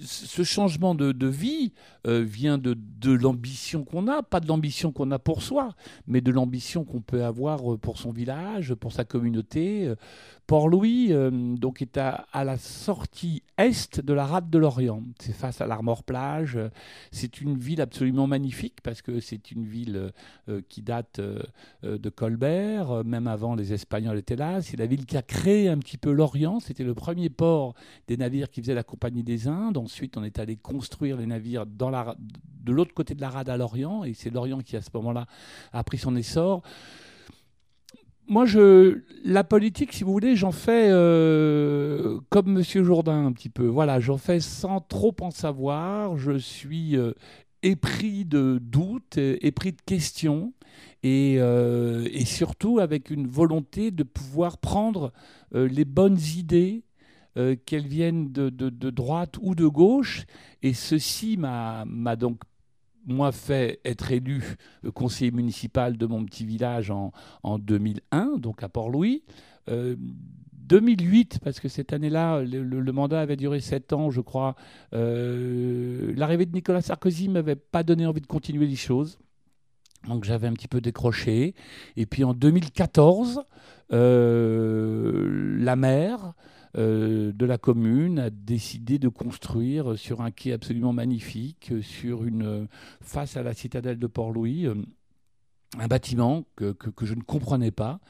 Ce 0.02 0.42
changement 0.42 0.94
de, 0.94 1.26
vie 1.26 1.73
euh, 2.06 2.23
vient 2.23 2.59
de, 2.59 2.76
de 2.76 3.12
l'ambition 3.12 3.85
qu'on 3.85 4.06
a, 4.09 4.23
pas 4.23 4.40
de 4.40 4.49
l'ambition 4.49 4.92
qu'on 4.92 5.11
a 5.12 5.18
pour 5.18 5.42
soi, 5.42 5.75
mais 6.06 6.21
de 6.21 6.30
l'ambition 6.30 6.85
qu'on 6.85 7.00
peut 7.00 7.25
avoir 7.25 7.78
pour 7.78 7.99
son 7.99 8.11
village, 8.11 8.75
pour 8.75 8.92
sa 8.92 9.04
communauté. 9.04 9.92
Port-Louis 10.47 11.12
donc 11.56 11.80
est 11.80 11.97
à, 11.97 12.26
à, 12.32 12.44
la 12.44 12.59
sortie 12.59 13.42
est 13.56 14.00
de 14.00 14.12
la 14.12 14.26
rade 14.26 14.50
de 14.50 14.59
l'Orient. 14.59 15.02
C'est 15.21 15.32
face 15.32 15.61
à 15.61 15.66
l'Armor-Plage. 15.66 16.59
C'est 17.11 17.40
une 17.40 17.56
ville 17.56 17.80
absolument 17.80 18.26
magnifique 18.26 18.80
parce 18.82 19.00
que 19.00 19.21
c'est 19.21 19.52
une 19.52 19.64
ville 19.64 20.12
qui 20.68 20.82
date 20.82 21.21
de 21.82 22.11
Colmar 22.11 22.41
Albert, 22.42 23.04
même 23.04 23.28
avant 23.28 23.54
les 23.54 23.72
Espagnols 23.72 24.18
étaient 24.18 24.37
là. 24.37 24.61
C'est 24.62 24.76
la 24.76 24.87
ville 24.87 25.06
qui 25.06 25.16
a 25.16 25.22
créé 25.22 25.68
un 25.68 25.78
petit 25.78 25.96
peu 25.96 26.11
l'Orient. 26.11 26.58
C'était 26.58 26.82
le 26.82 26.94
premier 26.94 27.30
port 27.30 27.75
des 28.08 28.16
navires 28.16 28.50
qui 28.50 28.61
faisait 28.61 28.75
la 28.75 28.82
Compagnie 28.82 29.22
des 29.22 29.46
Indes. 29.46 29.78
Ensuite, 29.78 30.16
on 30.16 30.25
est 30.25 30.40
allé 30.40 30.56
construire 30.56 31.16
les 31.16 31.26
navires 31.26 31.66
de 31.66 32.72
l'autre 32.72 32.94
côté 32.94 33.14
de 33.14 33.20
la 33.20 33.30
rade 33.30 33.49
à 33.49 33.56
l'Orient. 33.56 34.02
Et 34.02 34.14
c'est 34.14 34.30
l'Orient 34.30 34.58
qui, 34.58 34.76
à 34.76 34.82
ce 34.82 34.90
moment-là, 34.94 35.26
a 35.72 35.84
pris 35.84 35.99
son 35.99 36.16
essor 36.16 36.62
moi, 38.28 38.46
je, 38.46 39.00
la 39.25 39.44
politique, 39.44 39.92
si 39.92 40.04
vous 40.04 40.12
voulez, 40.12 40.37
j'en 40.37 40.52
fais 40.52 40.88
euh, 40.90 42.18
comme 42.30 42.52
Monsieur 42.52 42.82
Jourdain 42.84 43.26
un 43.26 43.32
petit 43.32 43.50
peu. 43.50 43.66
Voilà, 43.66 44.00
j'en 44.00 44.16
fais 44.16 44.40
sans 44.40 44.80
trop 44.80 45.14
en 45.20 45.30
savoir. 45.30 46.16
Je 46.16 46.38
suis 46.38 46.96
euh, 46.96 47.12
épris 47.62 48.25
de 48.25 48.59
doutes, 48.61 49.19
épris 49.19 49.73
de 49.73 49.81
questions, 49.85 50.52
et, 51.02 51.37
euh, 51.38 52.09
et, 52.12 52.25
surtout 52.25 52.78
avec 52.78 53.11
une 53.11 53.26
volonté 53.26 53.90
de 53.90 54.02
pouvoir 54.02 54.59
prendre 54.59 55.12
les 55.52 55.85
bonnes 55.85 56.19
idées, 56.37 56.85
qu'elles 57.66 57.87
viennent 57.87 58.31
de, 58.31 58.50
de, 58.50 58.90
droite 58.90 59.37
ou 59.40 59.54
de 59.54 59.66
gauche. 59.66 60.26
Et 60.62 60.75
ceci 60.75 61.37
m'a 61.37 61.85
donc 62.16 62.40
moi 63.07 63.33
fait 63.33 63.81
être 63.85 64.12
élu 64.12 64.42
euh, 64.85 64.90
conseiller 64.90 65.31
municipal 65.31 65.97
de 65.97 66.07
mon 66.07 66.25
petit 66.25 66.45
village 66.45 66.90
en, 66.90 67.12
en 67.42 67.59
2001, 67.59 68.38
donc 68.38 68.62
à 68.62 68.69
Port-Louis. 68.69 69.23
2008, 70.62 71.35
euh, 71.35 71.38
parce 71.45 71.61
que 71.61 71.69
cette 71.69 71.92
année-là, 71.92 72.42
le, 72.42 72.92
mandat 72.92 73.21
avait 73.21 73.37
duré 73.37 73.61
sept 73.61 73.92
ans, 73.92 74.11
je 74.11 74.21
crois. 74.21 74.57
Euh, 74.95 76.12
l'arrivée 76.16 76.47
de 76.47 76.52
Nicolas 76.52 76.83
Sarkozy 76.83 77.28
m'avait 77.28 77.57
pas 77.57 77.83
donné 77.83 78.07
envie 78.07 78.21
de 78.21 78.26
continuer 78.26 78.66
les 78.66 78.76
choses. 78.76 79.19
Donc 80.09 80.25
j'avais 80.25 80.49
un 80.49 80.52
petit 80.52 80.69
peu 80.69 80.81
décroché. 80.81 81.54
Et 81.97 82.07
puis 82.07 82.25
en 82.25 82.35
2014, 82.35 83.42
la 83.90 85.76
maire 85.76 86.35
euh, 86.78 87.33
de 87.35 87.45
la 87.45 87.59
commune 87.59 88.19
a 88.19 88.31
décidé 88.31 88.99
de 88.99 89.09
construire 89.09 89.99
sur 89.99 90.23
un 90.23 90.31
quai 90.31 90.54
absolument 90.54 90.95
magnifique, 90.95 91.71
sur 91.83 92.25
une 92.25 92.66
face 93.02 93.37
à 93.37 93.42
la 93.42 93.52
citadelle 93.52 93.99
de 93.99 94.07
Port-Louis, 94.07 94.66
euh, 94.66 94.75
un 95.78 95.87
bâtiment 95.87 96.45
que, 96.57 96.73
que, 96.73 97.04
je 97.04 97.14
ne 97.14 97.21
comprenais 97.21 97.71
pas 97.71 98.00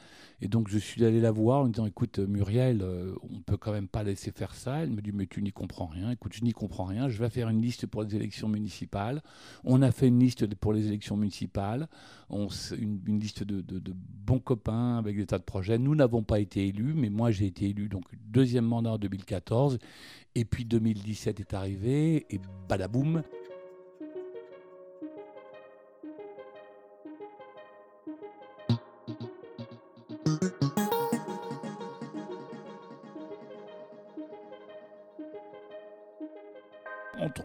et 0.43 0.49
donc 0.49 0.67
je 0.67 0.77
suis 0.77 1.05
allé 1.05 1.21
la 1.21 1.31
voir 1.31 1.61
en 1.61 1.69
disant 1.69 1.85
écoute 1.85 2.19
Muriel, 2.19 2.81
euh, 2.81 3.15
on 3.31 3.39
peut 3.39 3.55
quand 3.55 3.71
même 3.71 3.87
pas 3.87 4.03
laisser 4.03 4.29
faire 4.31 4.53
ça. 4.55 4.83
Elle 4.83 4.89
me 4.89 5.01
dit 5.01 5.13
mais 5.13 5.25
tu 5.25 5.41
n'y 5.41 5.53
comprends 5.53 5.85
rien. 5.85 6.11
Écoute, 6.11 6.33
je 6.33 6.43
n'y 6.43 6.51
comprends 6.51 6.83
rien. 6.83 7.07
Je 7.07 7.17
vais 7.17 7.29
faire 7.29 7.47
une 7.47 7.61
liste 7.61 7.87
pour 7.87 8.03
les 8.03 8.13
élections 8.13 8.49
municipales. 8.49 9.23
On 9.63 9.81
a 9.81 9.89
fait 9.93 10.09
une 10.09 10.19
liste 10.19 10.53
pour 10.55 10.73
les 10.73 10.87
élections 10.87 11.15
municipales, 11.15 11.87
on, 12.29 12.49
une, 12.77 13.19
liste 13.21 13.43
de, 13.43 13.63
bons 14.25 14.39
copains 14.39 14.97
avec 14.97 15.15
des 15.15 15.25
tas 15.25 15.37
de 15.39 15.43
projets. 15.43 15.77
Nous 15.77 15.95
n'avons 15.95 16.23
pas 16.23 16.41
été 16.41 16.67
élus, 16.67 16.93
mais 16.93 17.09
moi 17.09 17.31
j'ai 17.31 17.45
été 17.45 17.69
élu 17.69 17.87
donc 17.87 18.03
deuxième 18.27 18.65
mandat 18.65 18.91
en 18.91 18.97
2014. 18.97 19.79
Et 20.35 20.43
puis 20.43 20.65
2017 20.65 21.39
est 21.39 21.53
arrivé 21.53 22.25
et 22.29 22.41
badaboum. 22.67 23.23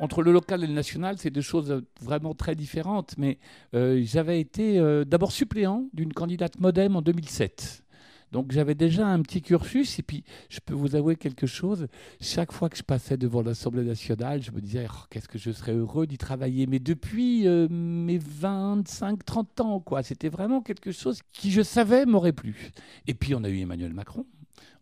Entre, 0.00 0.23
le 0.23 0.33
local 0.33 0.64
et 0.64 0.67
le 0.67 0.73
national, 0.73 1.17
c'est 1.19 1.31
deux 1.31 1.40
choses 1.40 1.83
vraiment 2.00 2.35
très 2.35 2.55
différentes. 2.55 3.14
Mais 3.19 3.38
euh, 3.75 4.00
j'avais 4.05 4.40
été 4.40 4.78
euh, 4.78 5.05
d'abord 5.05 5.33
suppléant 5.33 5.88
d'une 5.93 6.12
candidate 6.12 6.59
Modem 6.61 6.97
en 6.97 7.02
2007. 7.02 7.85
Donc 8.33 8.52
j'avais 8.52 8.75
déjà 8.75 9.07
un 9.07 9.23
petit 9.23 9.40
cursus 9.40 9.99
et 9.99 10.02
puis 10.02 10.23
je 10.50 10.61
peux 10.61 10.75
vous 10.75 10.95
avouer 10.97 11.17
quelque 11.17 11.47
chose, 11.47 11.87
chaque 12.21 12.52
fois 12.52 12.69
que 12.69 12.76
je 12.76 12.83
passais 12.83 13.17
devant 13.17 13.43
l'Assemblée 13.43 13.85
nationale, 13.85 14.43
je 14.43 14.50
me 14.50 14.61
disais 14.61 14.87
oh, 14.90 15.05
qu'est-ce 15.11 15.28
que 15.28 15.38
je 15.38 15.50
serais 15.50 15.73
heureux 15.73 16.07
d'y 16.07 16.19
travailler 16.19 16.67
mais 16.67 16.78
depuis 16.78 17.49
euh, 17.49 17.69
mes 17.71 18.19
25 18.19 19.25
30 19.25 19.61
ans 19.61 19.81
quoi, 19.81 20.02
c'était 20.02 20.28
vraiment 20.28 20.61
quelque 20.61 20.93
chose 20.93 21.21
qui 21.33 21.50
je 21.50 21.62
savais 21.62 22.05
m'aurait 22.05 22.33
plu. 22.33 22.71
Et 23.07 23.14
puis 23.14 23.35
on 23.35 23.45
a 23.45 23.49
eu 23.49 23.61
Emmanuel 23.61 23.95
Macron 23.95 24.26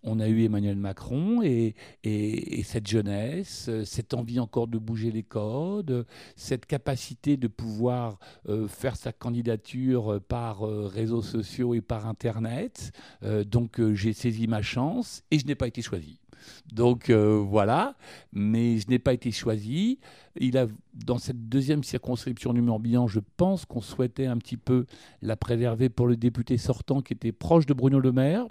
on 0.07 0.21
a 0.21 0.29
eu 0.29 0.45
Emmanuel 0.45 0.77
Macron 0.77 1.43
et, 1.43 1.75
cette 2.65 2.87
jeunesse, 2.87 3.71
cette 3.85 4.15
envie 4.15 4.41
encore 4.41 4.69
de 4.69 4.79
bouger 4.79 5.11
les 5.11 5.23
codes, 5.23 6.07
cette 6.37 6.67
capacité 6.67 7.37
de 7.37 7.49
pouvoir 7.49 8.19
euh, 8.49 8.69
faire 8.69 8.97
sa 8.97 9.13
candidature 9.13 10.21
par 10.29 10.67
euh, 10.67 10.87
réseaux 10.87 11.23
sociaux 11.23 11.75
et 11.75 11.81
par 11.81 12.07
Internet. 12.07 12.93
Euh, 13.23 13.45
donc 13.45 13.81
j'ai 13.95 14.13
saisi 14.13 14.47
ma 14.47 14.63
chance 14.63 15.23
et 15.31 15.39
je 15.39 15.47
n'ai 15.47 15.55
pas 15.55 15.67
été 15.67 15.83
choisi. 15.83 16.21
Donc 16.73 17.11
voilà, 17.11 17.97
mais 18.33 18.79
je 18.79 18.89
n'ai 18.89 19.01
pas 19.01 19.13
été 19.13 19.33
choisi. 19.33 19.99
Il 20.39 20.57
a, 20.57 20.67
dans 20.95 21.19
cette 21.19 21.49
deuxième 21.49 21.83
circonscription 21.83 22.53
du 22.53 22.61
Morbihan, 22.61 23.09
je 23.09 23.19
pense 23.37 23.65
qu'on 23.65 23.81
souhaitait 23.81 24.27
un 24.27 24.39
petit 24.39 24.57
peu 24.57 24.87
la 25.23 25.37
préserver 25.37 25.89
pour 25.89 26.07
le 26.07 26.17
député 26.17 26.57
sortant 26.57 27.01
qui 27.01 27.15
était 27.15 27.33
proche 27.33 27.67
de 27.67 27.75
Bruno 27.75 27.99
Le 27.99 28.13
Maire. 28.13 28.47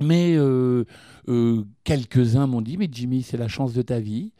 Mais 0.00 0.34
euh, 0.36 0.84
euh, 1.28 1.64
quelques-uns 1.84 2.46
m'ont 2.46 2.62
dit, 2.62 2.76
mais 2.76 2.88
Jimmy, 2.90 3.22
c'est 3.22 3.36
la 3.36 3.48
chance 3.48 3.72
de 3.72 3.82
ta 3.82 4.00
vie. 4.00 4.32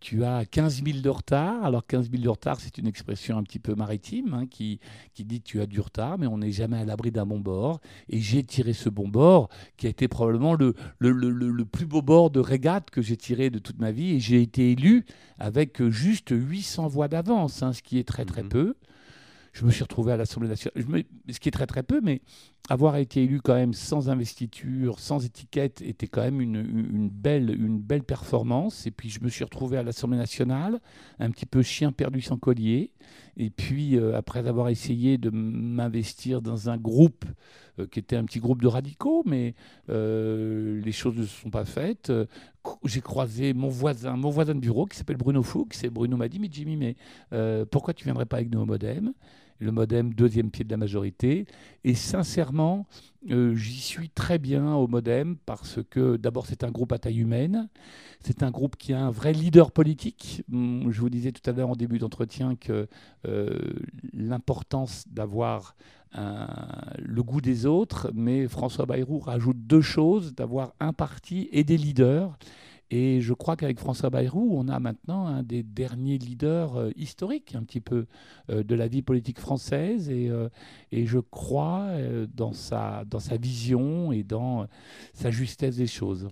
Tu 0.00 0.24
as 0.24 0.44
15 0.46 0.82
000 0.84 0.98
de 0.98 1.08
retard. 1.08 1.64
Alors 1.64 1.86
15 1.86 2.10
000 2.10 2.24
de 2.24 2.28
retard, 2.28 2.58
c'est 2.58 2.76
une 2.78 2.88
expression 2.88 3.38
un 3.38 3.44
petit 3.44 3.60
peu 3.60 3.76
maritime 3.76 4.34
hein, 4.34 4.46
qui, 4.50 4.80
qui 5.14 5.24
dit 5.24 5.40
tu 5.40 5.60
as 5.60 5.66
du 5.66 5.78
retard, 5.78 6.18
mais 6.18 6.26
on 6.26 6.38
n'est 6.38 6.50
jamais 6.50 6.78
à 6.78 6.84
l'abri 6.84 7.12
d'un 7.12 7.24
bon 7.24 7.38
bord. 7.38 7.80
Et 8.08 8.18
j'ai 8.18 8.42
tiré 8.42 8.72
ce 8.72 8.88
bon 8.88 9.06
bord, 9.06 9.48
qui 9.76 9.86
a 9.86 9.90
été 9.90 10.08
probablement 10.08 10.54
le, 10.54 10.74
le, 10.98 11.12
le, 11.12 11.30
le 11.30 11.64
plus 11.64 11.86
beau 11.86 12.02
bord 12.02 12.30
de 12.30 12.40
régate 12.40 12.90
que 12.90 13.00
j'ai 13.00 13.16
tiré 13.16 13.50
de 13.50 13.60
toute 13.60 13.78
ma 13.78 13.92
vie. 13.92 14.14
Et 14.14 14.18
j'ai 14.18 14.42
été 14.42 14.72
élu 14.72 15.04
avec 15.38 15.86
juste 15.88 16.30
800 16.32 16.88
voix 16.88 17.06
d'avance, 17.06 17.62
hein, 17.62 17.72
ce 17.72 17.82
qui 17.82 17.98
est 17.98 18.08
très 18.08 18.24
très 18.24 18.42
mmh 18.42 18.48
peu 18.48 18.74
je 19.52 19.64
me 19.64 19.70
suis 19.70 19.82
retrouvé 19.82 20.12
à 20.12 20.16
l'Assemblée 20.16 20.48
nationale, 20.48 21.04
ce 21.30 21.38
qui 21.38 21.48
est 21.48 21.52
très 21.52 21.66
très 21.66 21.82
peu, 21.82 22.00
mais 22.02 22.22
avoir 22.68 22.96
été 22.96 23.24
élu 23.24 23.40
quand 23.40 23.54
même 23.54 23.74
sans 23.74 24.08
investiture, 24.08 25.00
sans 25.00 25.24
étiquette, 25.24 25.82
était 25.82 26.06
quand 26.06 26.22
même 26.22 26.40
une, 26.40 27.08
belle, 27.08 28.04
performance. 28.04 28.86
Et 28.86 28.90
puis 28.90 29.10
je 29.10 29.20
me 29.20 29.28
suis 29.28 29.44
retrouvé 29.44 29.78
à 29.78 29.82
l'Assemblée 29.82 30.18
nationale, 30.18 30.80
un 31.18 31.30
petit 31.30 31.46
peu 31.46 31.62
chien 31.62 31.92
perdu 31.92 32.20
sans 32.20 32.36
collier. 32.36 32.92
Et 33.36 33.50
puis 33.50 33.96
euh, 33.96 34.16
après 34.16 34.46
avoir 34.46 34.68
essayé 34.68 35.18
de 35.18 35.30
m'investir 35.30 36.40
dans 36.40 36.68
un 36.68 36.76
groupe 36.76 37.24
euh, 37.78 37.86
qui 37.86 37.98
était 37.98 38.16
un 38.16 38.24
petit 38.24 38.38
groupe 38.38 38.62
de 38.62 38.68
radicaux, 38.68 39.22
mais 39.26 39.54
euh, 39.88 40.80
les 40.82 40.92
choses 40.92 41.16
ne 41.16 41.24
se 41.24 41.40
sont 41.40 41.50
pas 41.50 41.64
faites. 41.64 42.12
J'ai 42.84 43.00
croisé 43.00 43.54
mon 43.54 43.68
voisin, 43.68 44.16
mon 44.16 44.30
voisin 44.30 44.54
de 44.54 44.60
bureau 44.60 44.86
qui 44.86 44.96
s'appelle 44.96 45.16
Bruno 45.16 45.42
Fuchs. 45.42 45.82
Et 45.82 45.90
Bruno 45.90 46.16
m'a 46.16 46.28
dit, 46.28 46.38
mais 46.38 46.48
Jimmy, 46.50 46.76
mais 46.76 46.96
pourquoi 47.72 47.92
tu 47.92 48.04
viendrais 48.04 48.26
pas 48.26 48.36
avec 48.36 48.52
nous 48.52 48.60
au 48.60 48.66
Modem? 48.66 49.12
Le 49.62 49.72
modem 49.72 50.12
deuxième 50.12 50.50
pied 50.50 50.64
de 50.64 50.70
la 50.70 50.76
majorité. 50.76 51.46
Et 51.84 51.94
sincèrement, 51.94 52.86
euh, 53.30 53.54
j'y 53.54 53.80
suis 53.80 54.10
très 54.10 54.38
bien 54.38 54.74
au 54.74 54.88
modem 54.88 55.36
parce 55.46 55.78
que 55.88 56.16
d'abord 56.16 56.46
c'est 56.46 56.64
un 56.64 56.70
groupe 56.70 56.92
à 56.92 56.98
taille 56.98 57.20
humaine, 57.20 57.68
c'est 58.20 58.42
un 58.42 58.50
groupe 58.50 58.76
qui 58.76 58.92
a 58.92 59.00
un 59.00 59.10
vrai 59.10 59.32
leader 59.32 59.70
politique. 59.70 60.42
Hum, 60.52 60.90
je 60.90 61.00
vous 61.00 61.10
disais 61.10 61.32
tout 61.32 61.48
à 61.48 61.52
l'heure 61.52 61.70
en 61.70 61.76
début 61.76 61.98
d'entretien 61.98 62.56
que 62.56 62.88
euh, 63.26 63.58
l'importance 64.12 65.04
d'avoir 65.08 65.74
le 66.14 67.22
goût 67.22 67.40
des 67.40 67.64
autres, 67.64 68.10
mais 68.12 68.46
François 68.46 68.84
Bayrou 68.84 69.18
rajoute 69.18 69.56
deux 69.56 69.80
choses, 69.80 70.34
d'avoir 70.34 70.74
un 70.78 70.92
parti 70.92 71.48
et 71.52 71.64
des 71.64 71.78
leaders. 71.78 72.36
Et 72.94 73.22
je 73.22 73.32
crois 73.32 73.56
qu'avec 73.56 73.78
François 73.78 74.10
Bayrou, 74.10 74.50
on 74.52 74.68
a 74.68 74.78
maintenant 74.78 75.26
un 75.26 75.42
des 75.42 75.62
derniers 75.62 76.18
leaders 76.18 76.76
euh, 76.76 76.90
historiques, 76.94 77.54
un 77.54 77.62
petit 77.62 77.80
peu, 77.80 78.04
euh, 78.50 78.62
de 78.62 78.74
la 78.74 78.86
vie 78.86 79.00
politique 79.00 79.40
française. 79.40 80.10
Et, 80.10 80.28
euh, 80.28 80.50
et 80.90 81.06
je 81.06 81.18
crois 81.18 81.88
dans, 82.34 82.52
sa, 82.52 83.04
dans 83.06 83.18
sa 83.18 83.38
vision 83.38 84.12
et 84.12 84.22
dans 84.22 84.66
sa 85.14 85.30
justesse 85.30 85.76
des 85.76 85.86
choses. 85.86 86.28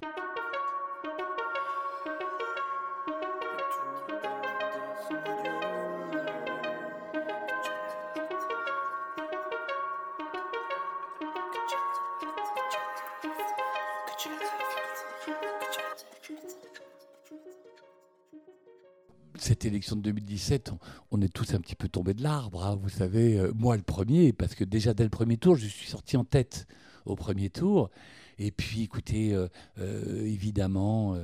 Cette 19.50 19.64
élection 19.64 19.96
de 19.96 20.02
2017, 20.02 20.70
on, 21.10 21.20
est 21.20 21.28
tous 21.28 21.54
un 21.54 21.58
petit 21.58 21.74
peu 21.74 21.88
tombés 21.88 22.14
de 22.14 22.22
l'arbre, 22.22 22.64
hein, 22.64 22.78
vous 22.80 22.88
savez, 22.88 23.36
euh, 23.36 23.50
moi 23.52 23.76
le 23.76 23.82
premier, 23.82 24.32
parce 24.32 24.54
que 24.54 24.62
déjà 24.62 24.94
dès 24.94 25.02
le 25.02 25.10
premier 25.10 25.38
tour, 25.38 25.56
je 25.56 25.66
suis 25.66 25.88
sorti 25.88 26.16
en 26.16 26.22
tête 26.22 26.68
au 27.04 27.16
premier 27.16 27.50
tour. 27.50 27.90
Et 28.38 28.52
puis, 28.52 28.82
écoutez, 28.82 29.34
euh, 29.34 29.48
euh, 29.80 30.24
évidemment, 30.24 31.16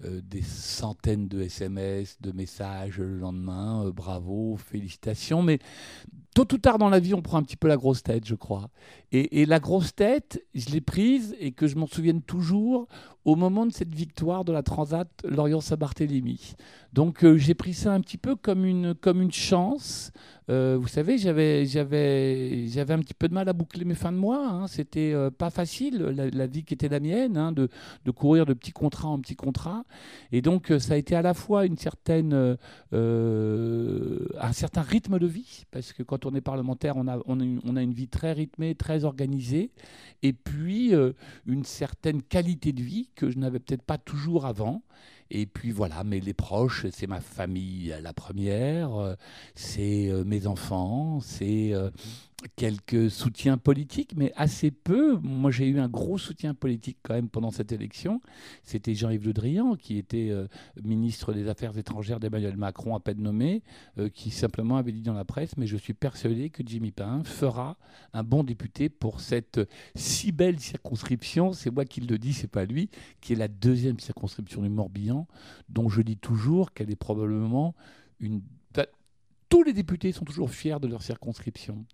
des 0.00 0.40
centaines 0.40 1.28
de 1.28 1.42
SMS, 1.42 2.16
de 2.22 2.32
messages 2.32 2.96
le 2.96 3.18
lendemain, 3.18 3.90
bravo, 3.90 4.56
félicitations. 4.56 5.42
Mais 5.42 5.58
tôt 6.34 6.52
ou 6.52 6.58
tard 6.58 6.78
dans 6.78 6.88
la 6.88 6.98
vie, 6.98 7.14
on 7.14 7.22
prend 7.22 7.38
un 7.38 7.42
petit 7.42 7.56
peu 7.56 7.68
la 7.68 7.76
grosse 7.76 8.02
tête, 8.02 8.26
je 8.26 8.34
crois. 8.34 8.68
Et, 9.12 9.46
la 9.46 9.60
grosse 9.60 9.94
tête, 9.94 10.44
je 10.54 10.70
l'ai 10.70 10.80
prise 10.80 11.36
et 11.38 11.52
que 11.52 11.68
je 11.68 11.76
m'en 11.76 11.86
souvienne 11.86 12.20
toujours 12.20 12.88
au 13.24 13.36
moment 13.36 13.64
de 13.64 13.72
cette 13.72 13.94
victoire 13.94 14.44
de 14.44 14.52
la 14.52 14.64
Transat 14.64 15.08
Lorient-Saint-Barthélemy. 15.24 16.56
Donc 16.92 17.24
euh, 17.24 17.36
j'ai 17.36 17.54
pris 17.54 17.74
ça 17.74 17.92
un 17.92 18.00
petit 18.00 18.18
peu 18.18 18.36
comme 18.36 18.64
une, 18.64 18.94
comme 18.94 19.22
une 19.22 19.32
chance. 19.32 20.12
Euh, 20.50 20.76
vous 20.78 20.88
savez, 20.88 21.16
j'avais, 21.16 21.62
un 21.62 22.98
petit 22.98 23.14
peu 23.14 23.28
de 23.28 23.34
mal 23.34 23.48
à 23.48 23.52
boucler 23.52 23.84
mes 23.84 23.94
fins 23.94 24.12
de 24.12 24.18
mois. 24.18 24.46
Hein. 24.46 24.66
C'était 24.66 25.12
euh, 25.12 25.30
pas 25.30 25.50
facile, 25.50 25.98
la, 25.98 26.46
vie 26.46 26.64
qui 26.64 26.74
était 26.74 26.88
la 26.88 27.00
mienne, 27.00 27.36
hein, 27.36 27.52
de, 27.52 27.68
de, 28.04 28.10
courir 28.10 28.46
de 28.46 28.52
petits 28.52 28.72
contrats 28.72 29.08
en 29.08 29.20
petits 29.20 29.36
contrats. 29.36 29.84
Et 30.32 30.42
donc 30.42 30.72
ça 30.78 30.94
a 30.94 30.96
été 30.96 31.14
à 31.16 31.22
la 31.22 31.34
fois 31.34 31.66
une 31.66 31.78
certaine, 31.78 32.56
un 32.92 34.52
certain 34.52 34.82
rythme 34.82 35.18
de 35.18 35.26
vie, 35.26 35.64
parce 35.70 35.92
que 35.92 36.02
quand 36.02 36.23
on 36.26 36.34
est 36.34 36.40
parlementaire, 36.40 36.96
on 36.96 37.08
a, 37.08 37.18
on 37.26 37.40
a, 37.76 37.82
une, 37.82 37.92
vie 37.94 38.08
très 38.08 38.32
rythmée, 38.32 38.74
très 38.74 39.04
organisée, 39.04 39.70
et 40.22 40.32
puis 40.32 40.92
une 41.46 41.64
certaine 41.64 42.22
qualité 42.22 42.72
de 42.72 42.82
vie 42.82 43.08
que 43.14 43.30
je 43.30 43.38
n'avais 43.38 43.58
peut-être 43.58 43.82
pas 43.82 43.98
toujours 43.98 44.46
avant. 44.46 44.82
Et 45.30 45.46
puis 45.46 45.70
voilà, 45.70 46.04
mais 46.04 46.20
les 46.20 46.34
proches, 46.34 46.86
c'est 46.92 47.06
ma 47.06 47.20
famille 47.20 47.94
la 48.02 48.12
première, 48.12 48.94
euh, 48.94 49.14
c'est 49.54 50.08
euh, 50.08 50.22
mes 50.24 50.46
enfants, 50.46 51.20
c'est 51.20 51.72
euh, 51.72 51.90
quelques 52.56 53.10
soutiens 53.10 53.58
politiques, 53.58 54.14
mais 54.16 54.32
assez 54.36 54.70
peu. 54.70 55.16
Moi, 55.18 55.50
j'ai 55.50 55.66
eu 55.66 55.78
un 55.78 55.88
gros 55.88 56.18
soutien 56.18 56.54
politique 56.54 56.98
quand 57.02 57.14
même 57.14 57.28
pendant 57.28 57.50
cette 57.50 57.72
élection. 57.72 58.20
C'était 58.62 58.94
Jean-Yves 58.94 59.26
Le 59.26 59.32
Drian, 59.32 59.76
qui 59.76 59.98
était 59.98 60.28
euh, 60.30 60.46
ministre 60.82 61.32
des 61.32 61.48
Affaires 61.48 61.76
étrangères 61.76 62.20
d'Emmanuel 62.20 62.56
Macron, 62.56 62.94
à 62.94 63.00
peine 63.00 63.20
nommé, 63.20 63.62
euh, 63.98 64.08
qui 64.08 64.30
simplement 64.30 64.76
avait 64.76 64.92
dit 64.92 65.02
dans 65.02 65.14
la 65.14 65.24
presse 65.24 65.56
Mais 65.56 65.66
je 65.66 65.76
suis 65.76 65.94
persuadé 65.94 66.50
que 66.50 66.62
Jimmy 66.64 66.90
Pain 66.90 67.22
fera 67.24 67.76
un 68.12 68.22
bon 68.22 68.44
député 68.44 68.88
pour 68.88 69.20
cette 69.20 69.60
si 69.94 70.32
belle 70.32 70.60
circonscription. 70.60 71.52
C'est 71.52 71.70
moi 71.70 71.84
qui 71.84 72.00
le 72.00 72.18
dis, 72.18 72.32
c'est 72.32 72.48
pas 72.48 72.64
lui, 72.64 72.90
qui 73.20 73.32
est 73.32 73.36
la 73.36 73.48
deuxième 73.48 73.98
circonscription 74.00 74.62
du 74.62 74.68
Morbihan, 74.68 75.26
dont 75.68 75.88
je 75.88 76.02
dis 76.02 76.16
toujours 76.16 76.72
qu'elle 76.72 76.90
est 76.90 76.96
probablement 76.96 77.74
une. 78.20 78.42
tous 79.48 79.62
les 79.62 79.72
députés 79.72 80.12
sont 80.12 80.24
toujours 80.24 80.50
fiers 80.50 80.80
de 80.80 80.88
leur 80.88 81.02
circonscription 81.02 81.84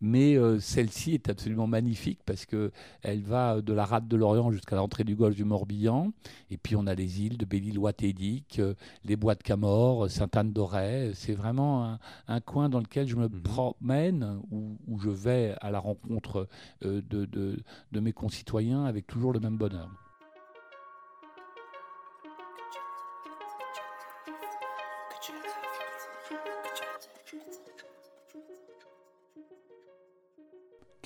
mais 0.00 0.36
euh, 0.36 0.60
celle-ci 0.60 1.14
est 1.14 1.28
absolument 1.28 1.66
magnifique 1.66 2.20
parce 2.26 2.46
qu'elle 2.46 3.22
va 3.22 3.60
de 3.60 3.72
la 3.72 3.84
rade 3.84 4.08
de 4.08 4.16
l'Orient 4.16 4.50
jusqu'à 4.50 4.76
l'entrée 4.76 5.04
du 5.04 5.16
golfe 5.16 5.36
du 5.36 5.44
Morbihan. 5.44 6.12
Et 6.50 6.56
puis 6.56 6.76
on 6.76 6.86
a 6.86 6.94
les 6.94 7.22
îles 7.22 7.38
de 7.38 7.44
Belle-Île-Ouatédic, 7.44 8.58
euh, 8.58 8.74
les 9.04 9.16
bois 9.16 9.34
de 9.34 9.42
Camor, 9.42 10.10
Sainte-Anne-d'Auray. 10.10 11.12
C'est 11.14 11.34
vraiment 11.34 11.98
un, 12.28 12.40
coin 12.40 12.68
dans 12.68 12.80
lequel 12.80 13.08
je 13.08 13.16
me 13.16 13.28
mhm. 13.28 13.42
promène, 13.42 14.40
où, 14.50 14.98
je 14.98 15.10
vais 15.10 15.54
à 15.60 15.70
la 15.70 15.78
rencontre 15.78 16.48
euh, 16.84 17.02
de 17.10 18.00
mes 18.00 18.12
concitoyens 18.12 18.84
avec 18.84 19.06
toujours 19.06 19.32
le 19.32 19.40
même 19.40 19.56
bonheur. 19.56 19.88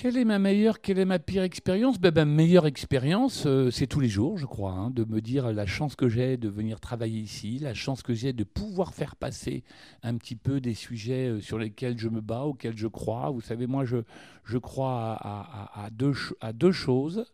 Quelle 0.00 0.16
est 0.16 0.24
ma 0.24 0.38
meilleure, 0.38 0.80
quelle 0.80 0.98
est 0.98 1.04
ma 1.04 1.18
pire 1.18 1.42
expérience? 1.42 2.00
Ben, 2.00 2.10
ben, 2.10 2.24
Meilleure 2.24 2.66
expérience, 2.66 3.44
euh, 3.44 3.70
c'est 3.70 3.86
tous 3.86 4.00
les 4.00 4.08
jours, 4.08 4.38
je 4.38 4.46
crois, 4.46 4.72
hein, 4.72 4.88
de 4.88 5.04
me 5.04 5.20
dire 5.20 5.52
la 5.52 5.66
chance 5.66 5.94
que 5.94 6.08
j'ai 6.08 6.38
de 6.38 6.48
venir 6.48 6.80
travailler 6.80 7.20
ici, 7.20 7.58
la 7.58 7.74
chance 7.74 8.02
que 8.02 8.14
j'ai 8.14 8.32
de 8.32 8.42
pouvoir 8.42 8.94
faire 8.94 9.14
passer 9.14 9.62
un 10.02 10.16
petit 10.16 10.36
peu 10.36 10.58
des 10.62 10.72
sujets 10.72 11.28
euh, 11.28 11.40
sur 11.42 11.58
lesquels 11.58 11.98
je 11.98 12.08
me 12.08 12.22
bats, 12.22 12.44
auxquels 12.44 12.78
je 12.78 12.86
crois. 12.86 13.28
Vous 13.28 13.42
savez, 13.42 13.66
moi, 13.66 13.84
je, 13.84 14.56
crois 14.56 15.18
à, 15.20 15.90
deux, 15.92 16.14
à 16.40 16.54
deux 16.54 16.72
choses. 16.72 17.26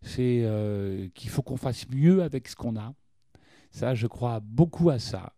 C'est 0.00 0.40
euh, 0.42 1.08
qu'il 1.14 1.28
faut 1.28 1.42
qu'on 1.42 1.58
fasse 1.58 1.86
mieux 1.90 2.22
avec 2.22 2.48
ce 2.48 2.56
qu'on 2.56 2.76
a. 2.76 2.94
Ça, 3.72 3.94
je 3.94 4.06
crois 4.06 4.40
beaucoup 4.40 4.88
à 4.88 4.98
ça. 4.98 5.34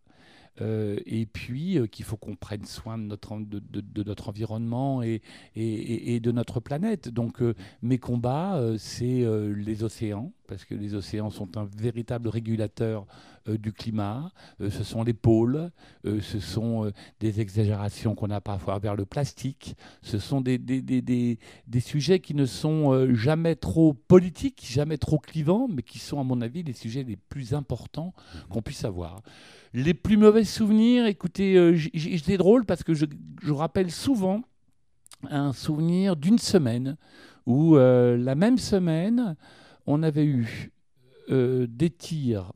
Euh, 0.61 0.99
et 1.07 1.27
puis 1.27 1.79
euh, 1.79 1.87
qu'il 1.87 2.05
faut 2.05 2.17
qu'on 2.17 2.37
prenne 2.37 2.65
soin 2.65 2.99
de 2.99 3.05
notre, 3.05 3.39
de, 3.39 4.03
notre 4.03 4.29
environnement 4.29 5.03
et, 5.03 5.21
de 5.55 6.33
notre 6.33 6.61
planète. 6.61 7.09
Donc 7.09 7.43
euh, 7.43 7.55
mes 7.83 7.99
combats, 7.99 8.61
c'est 8.79 9.25
les 9.55 9.85
océans, 9.85 10.33
parce 10.49 10.65
que 10.65 10.75
les 10.75 10.95
océans 10.95 11.31
sont 11.31 11.57
un 11.57 11.69
véritable 11.77 12.29
régulateur 12.29 13.07
du 13.47 13.73
climat, 13.73 14.31
ce 14.61 14.85
sont 14.85 15.03
les 15.05 15.15
pôles, 15.15 15.71
ce 16.05 16.39
sont 16.39 16.93
des 17.21 17.41
exagérations 17.41 18.15
qu'on 18.15 18.29
a 18.31 18.43
parfois 18.43 18.79
vers 18.79 18.95
le 18.95 19.07
plastique, 19.07 19.75
ce 20.03 20.19
sont 20.19 20.43
des, 20.43 20.59
des, 20.59 20.83
des, 20.83 21.39
des, 21.67 21.81
sujets 21.81 22.21
qui 22.21 22.35
ne 22.35 22.45
sont 22.45 23.15
jamais 23.15 23.55
trop 23.55 23.95
politiques, 23.95 24.67
jamais 24.69 24.99
trop 24.99 25.19
clivants, 25.19 25.67
mais 25.67 25.83
qui 25.83 25.99
sont 25.99 26.21
à 26.21 26.25
mon 26.25 26.43
avis 26.43 26.63
les 26.63 26.75
sujets 26.75 27.05
les 27.05 27.17
plus 27.17 27.55
importants 27.55 28.13
qu'on 28.51 28.61
puisse 28.61 28.85
avoir. 28.85 29.23
Les 29.75 29.95
plus 29.95 30.17
mauvais 30.17 30.45
souvenirs, 30.45 31.07
écoutez, 31.07 31.57
euh, 31.57 31.75
j'étais 31.75 32.39
drôle 32.39 32.65
parce 32.65 32.83
que 32.83 32.95
je, 32.95 33.07
rappelle 33.51 33.91
souvent 33.91 34.43
un 35.31 35.53
souvenir 35.53 36.17
d'une 36.17 36.39
semaine 36.39 36.97
où 37.45 37.77
euh, 37.77 38.17
la 38.17 38.35
même 38.35 38.57
semaine, 38.57 39.37
on 39.89 40.03
avait 40.03 40.27
eu 40.27 40.71
euh, 41.31 41.67
des 41.67 41.89
tirs 41.89 42.53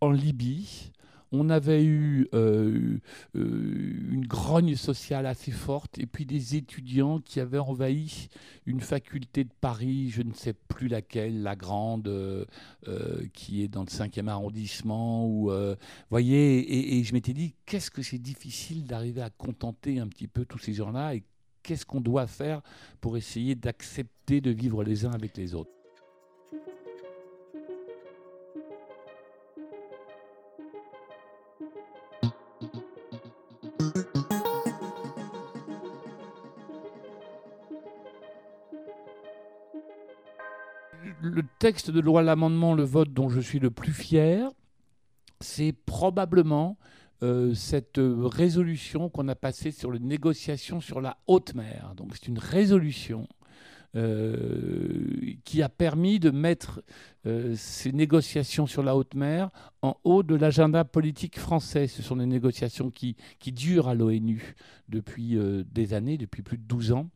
en 0.00 0.10
Libye, 0.10 0.90
on 1.30 1.48
avait 1.48 1.84
eu 1.84 2.26
euh, 2.34 2.98
euh, 3.36 4.10
une 4.10 4.26
grogne 4.26 4.74
sociale 4.74 5.26
assez 5.26 5.52
forte 5.52 6.00
et 6.00 6.06
puis 6.06 6.26
des 6.26 6.56
étudiants 6.56 7.20
qui 7.20 7.38
avaient 7.38 7.60
envahi 7.60 8.28
une 8.66 8.80
faculté 8.80 9.44
de 9.44 9.52
Paris, 9.60 10.10
je 10.10 10.22
ne 10.22 10.32
sais 10.32 10.52
plus 10.52 10.88
laquelle, 10.88 11.42
la 11.42 11.54
grande, 11.54 12.10
qui 13.32 13.62
est 13.62 13.68
dans 13.68 13.82
le 13.82 13.86
5e 13.86 14.26
arrondissement. 14.26 15.26
Où, 15.28 15.52
voyez, 16.10 16.58
et, 16.58 16.98
et 16.98 17.04
je 17.04 17.12
m'étais 17.14 17.34
dit, 17.34 17.54
qu'est-ce 17.66 17.90
que 17.90 18.02
c'est 18.02 18.18
difficile 18.18 18.84
d'arriver 18.84 19.22
à 19.22 19.30
contenter 19.30 20.00
un 20.00 20.08
petit 20.08 20.26
peu 20.26 20.44
tous 20.44 20.58
ces 20.58 20.74
gens-là 20.74 21.14
et 21.14 21.22
qu'est-ce 21.62 21.86
qu'on 21.86 22.00
doit 22.00 22.26
faire 22.26 22.62
pour 23.00 23.16
essayer 23.16 23.54
d'accepter 23.54 24.40
de 24.40 24.50
vivre 24.50 24.82
les 24.82 25.06
uns 25.06 25.12
avec 25.12 25.36
les 25.36 25.54
autres? 25.54 25.81
Le 41.32 41.42
texte 41.58 41.90
de 41.90 42.00
loi, 42.00 42.22
l'amendement, 42.22 42.74
le 42.74 42.84
vote 42.84 43.12
dont 43.12 43.30
je 43.30 43.40
suis 43.40 43.58
le 43.58 43.70
plus 43.70 43.92
fier, 43.92 44.50
c'est 45.40 45.72
probablement 45.72 46.76
euh, 47.22 47.54
cette 47.54 47.98
résolution 47.98 49.08
qu'on 49.08 49.28
a 49.28 49.34
passée 49.34 49.70
sur 49.70 49.90
les 49.90 49.98
négociations 49.98 50.80
sur 50.80 51.00
la 51.00 51.16
haute 51.26 51.54
mer. 51.54 51.94
Donc 51.96 52.10
c'est 52.12 52.28
une 52.28 52.38
résolution 52.38 53.26
euh, 53.96 55.34
qui 55.44 55.62
a 55.62 55.70
permis 55.70 56.20
de 56.20 56.30
mettre 56.30 56.82
euh, 57.26 57.54
ces 57.56 57.92
négociations 57.92 58.66
sur 58.66 58.82
la 58.82 58.94
haute 58.94 59.14
mer 59.14 59.50
en 59.82 59.96
haut 60.04 60.22
de 60.22 60.36
l'agenda 60.36 60.84
politique 60.84 61.38
français. 61.38 61.88
Ce 61.88 62.02
sont 62.02 62.16
des 62.16 62.26
négociations 62.26 62.90
qui, 62.90 63.16
qui 63.40 63.52
durent 63.52 63.88
à 63.88 63.94
l'ONU 63.94 64.54
depuis 64.88 65.36
euh, 65.36 65.64
des 65.72 65.92
années, 65.92 66.16
depuis 66.18 66.42
plus 66.42 66.56
de 66.56 66.62
12 66.62 66.92
ans. 66.92 67.08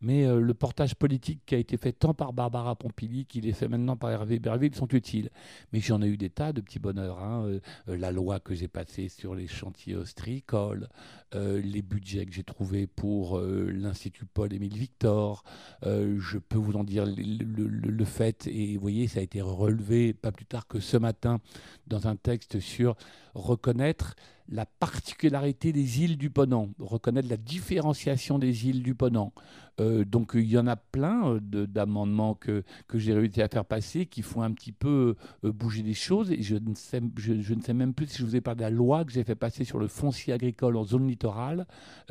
Mais 0.00 0.24
euh, 0.24 0.40
le 0.40 0.54
portage 0.54 0.94
politique 0.94 1.42
qui 1.44 1.54
a 1.54 1.58
été 1.58 1.76
fait 1.76 1.92
tant 1.92 2.14
par 2.14 2.32
Barbara 2.32 2.76
Pompili 2.76 3.26
qu'il 3.26 3.46
est 3.46 3.52
fait 3.52 3.68
maintenant 3.68 3.96
par 3.96 4.10
Hervé 4.10 4.38
Berville 4.38 4.74
sont 4.74 4.88
utiles. 4.88 5.30
Mais 5.72 5.80
j'en 5.80 6.00
ai 6.00 6.06
eu 6.06 6.16
des 6.16 6.30
tas 6.30 6.52
de 6.52 6.62
petits 6.62 6.78
bonheurs. 6.78 7.22
Hein. 7.22 7.60
la 7.86 8.10
loi 8.10 8.40
que 8.40 8.54
j'ai 8.54 8.68
passée 8.68 9.08
sur 9.08 9.34
les 9.34 9.46
chantiers 9.46 9.96
ostréicoles, 9.96 10.88
les 11.34 11.82
budgets 11.82 12.26
que 12.26 12.32
j'ai 12.32 12.44
trouvés 12.44 12.86
pour 12.86 13.38
l'Institut 13.40 14.26
Paul-Émile 14.26 14.76
Victor. 14.76 15.44
je 15.82 16.38
peux 16.38 16.58
vous 16.58 16.74
en 16.76 16.84
dire 16.84 17.06
le, 17.06 17.14
le, 17.14 17.66
le 17.66 18.04
fait, 18.04 18.46
et 18.46 18.74
vous 18.74 18.80
voyez, 18.80 19.08
ça 19.08 19.20
a 19.20 19.22
été 19.22 19.40
relevé 19.40 20.12
pas 20.12 20.32
plus 20.32 20.46
tard 20.46 20.66
que 20.66 20.80
ce 20.80 20.96
matin 20.96 21.40
dans 21.86 22.06
un 22.06 22.16
texte 22.16 22.60
sur 22.60 22.96
reconnaître 23.34 24.14
la 24.48 24.66
particularité 24.66 25.72
des 25.72 26.02
îles 26.02 26.18
du 26.18 26.28
Ponant, 26.28 26.68
reconnaître 26.78 27.28
la 27.28 27.36
différenciation 27.36 28.38
des 28.38 28.68
îles 28.68 28.82
du 28.82 28.94
Ponant. 28.94 29.32
Euh, 29.80 30.04
donc 30.04 30.32
il 30.34 30.48
y 30.48 30.58
en 30.58 30.66
a 30.66 30.76
plein 30.76 31.30
euh, 31.30 31.40
d'amendements 31.66 32.34
que, 32.34 32.62
que 32.86 32.98
j'ai 32.98 33.12
réussi 33.12 33.42
à 33.42 33.48
faire 33.48 33.64
passer 33.64 34.06
qui 34.06 34.22
font 34.22 34.42
un 34.42 34.52
petit 34.52 34.70
peu 34.70 35.16
euh, 35.44 35.52
bouger 35.52 35.82
les 35.82 35.94
choses. 35.94 36.30
Et 36.30 36.42
je 36.42 36.56
ne, 36.56 36.74
sais, 36.74 37.00
je, 37.16 37.54
ne 37.54 37.60
sais 37.60 37.72
même 37.72 37.94
plus 37.94 38.06
si 38.08 38.18
je 38.18 38.24
vous 38.24 38.36
ai 38.36 38.40
parlé 38.40 38.58
de 38.58 38.62
la 38.62 38.70
loi 38.70 39.04
que 39.04 39.12
j'ai 39.12 39.24
fait 39.24 39.34
passer 39.34 39.64
sur 39.64 39.78
le 39.78 39.88
foncier 39.88 40.34
agricole 40.34 40.76
en 40.76 40.84
zone 40.84 41.08
littorale 41.08 41.66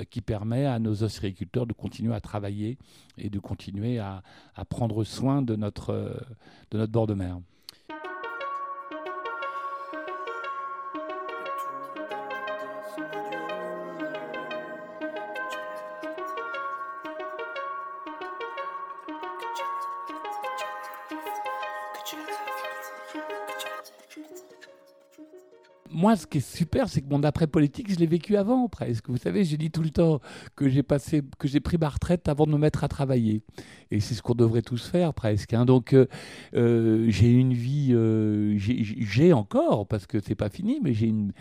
qui 0.09 0.21
permet 0.21 0.65
à 0.65 0.79
nos 0.79 1.03
ostréiculteurs 1.03 1.67
de 1.67 1.73
continuer 1.73 2.15
à 2.15 2.21
travailler 2.21 2.77
et 3.17 3.29
de 3.29 3.39
continuer 3.39 3.99
à, 3.99 4.23
à 4.55 4.65
prendre 4.65 5.03
soin 5.03 5.41
de 5.41 5.55
notre, 5.55 6.25
de 6.71 6.77
notre 6.77 6.91
bord 6.91 7.07
de 7.07 7.13
mer. 7.13 7.39
Ce 26.15 26.27
qui 26.27 26.39
est 26.39 26.55
super, 26.55 26.89
c'est 26.89 27.01
que 27.01 27.09
mon 27.09 27.23
après-politique, 27.23 27.91
je 27.91 27.97
l'ai 27.97 28.07
vécu 28.07 28.35
avant, 28.35 28.67
presque. 28.67 29.09
Vous 29.09 29.17
savez, 29.17 29.43
j'ai 29.43 29.57
dit 29.57 29.71
tout 29.71 29.83
le 29.83 29.89
temps 29.89 30.19
que 30.55 30.67
j'ai 30.67 30.83
pris 30.83 31.77
ma 31.77 31.89
retraite 31.89 32.27
avant 32.27 32.45
de 32.45 32.51
me 32.51 32.57
mettre 32.57 32.83
à 32.83 32.87
travailler. 32.87 33.43
Et 33.93 33.99
c'est 33.99 34.15
ce 34.15 34.23
qu'on 34.23 34.33
devrait 34.33 34.63
tous 34.63 34.87
faire, 34.87 35.13
presque. 35.13 35.53
Hein. 35.53 35.65
Donc, 35.65 35.93
euh, 35.93 36.07
euh, 36.55 37.05
j'ai 37.09 37.31
une 37.31 37.53
vie, 37.53 37.89
euh, 37.91 38.55
j'ai 38.57 39.33
encore, 39.33 39.87
parce 39.87 40.07
que 40.07 40.19
c'est 40.19 40.33
pas 40.33 40.49
fini, 40.49 40.79
mais 40.81 40.95
j'ai 40.95 41.05
une, 41.05 41.31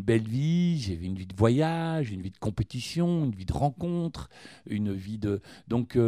belle 0.00 0.26
vie, 0.26 0.78
j'ai 0.78 0.94
une 0.94 1.16
vie 1.16 1.26
de 1.26 1.36
voyage, 1.36 2.10
une 2.10 2.22
vie 2.22 2.30
de 2.30 2.38
compétition, 2.38 3.26
une 3.26 3.34
vie 3.34 3.44
de 3.44 3.52
rencontre, 3.52 4.30
une 4.66 4.94
vie 4.94 5.18
de. 5.18 5.42
Donc, 5.68 5.98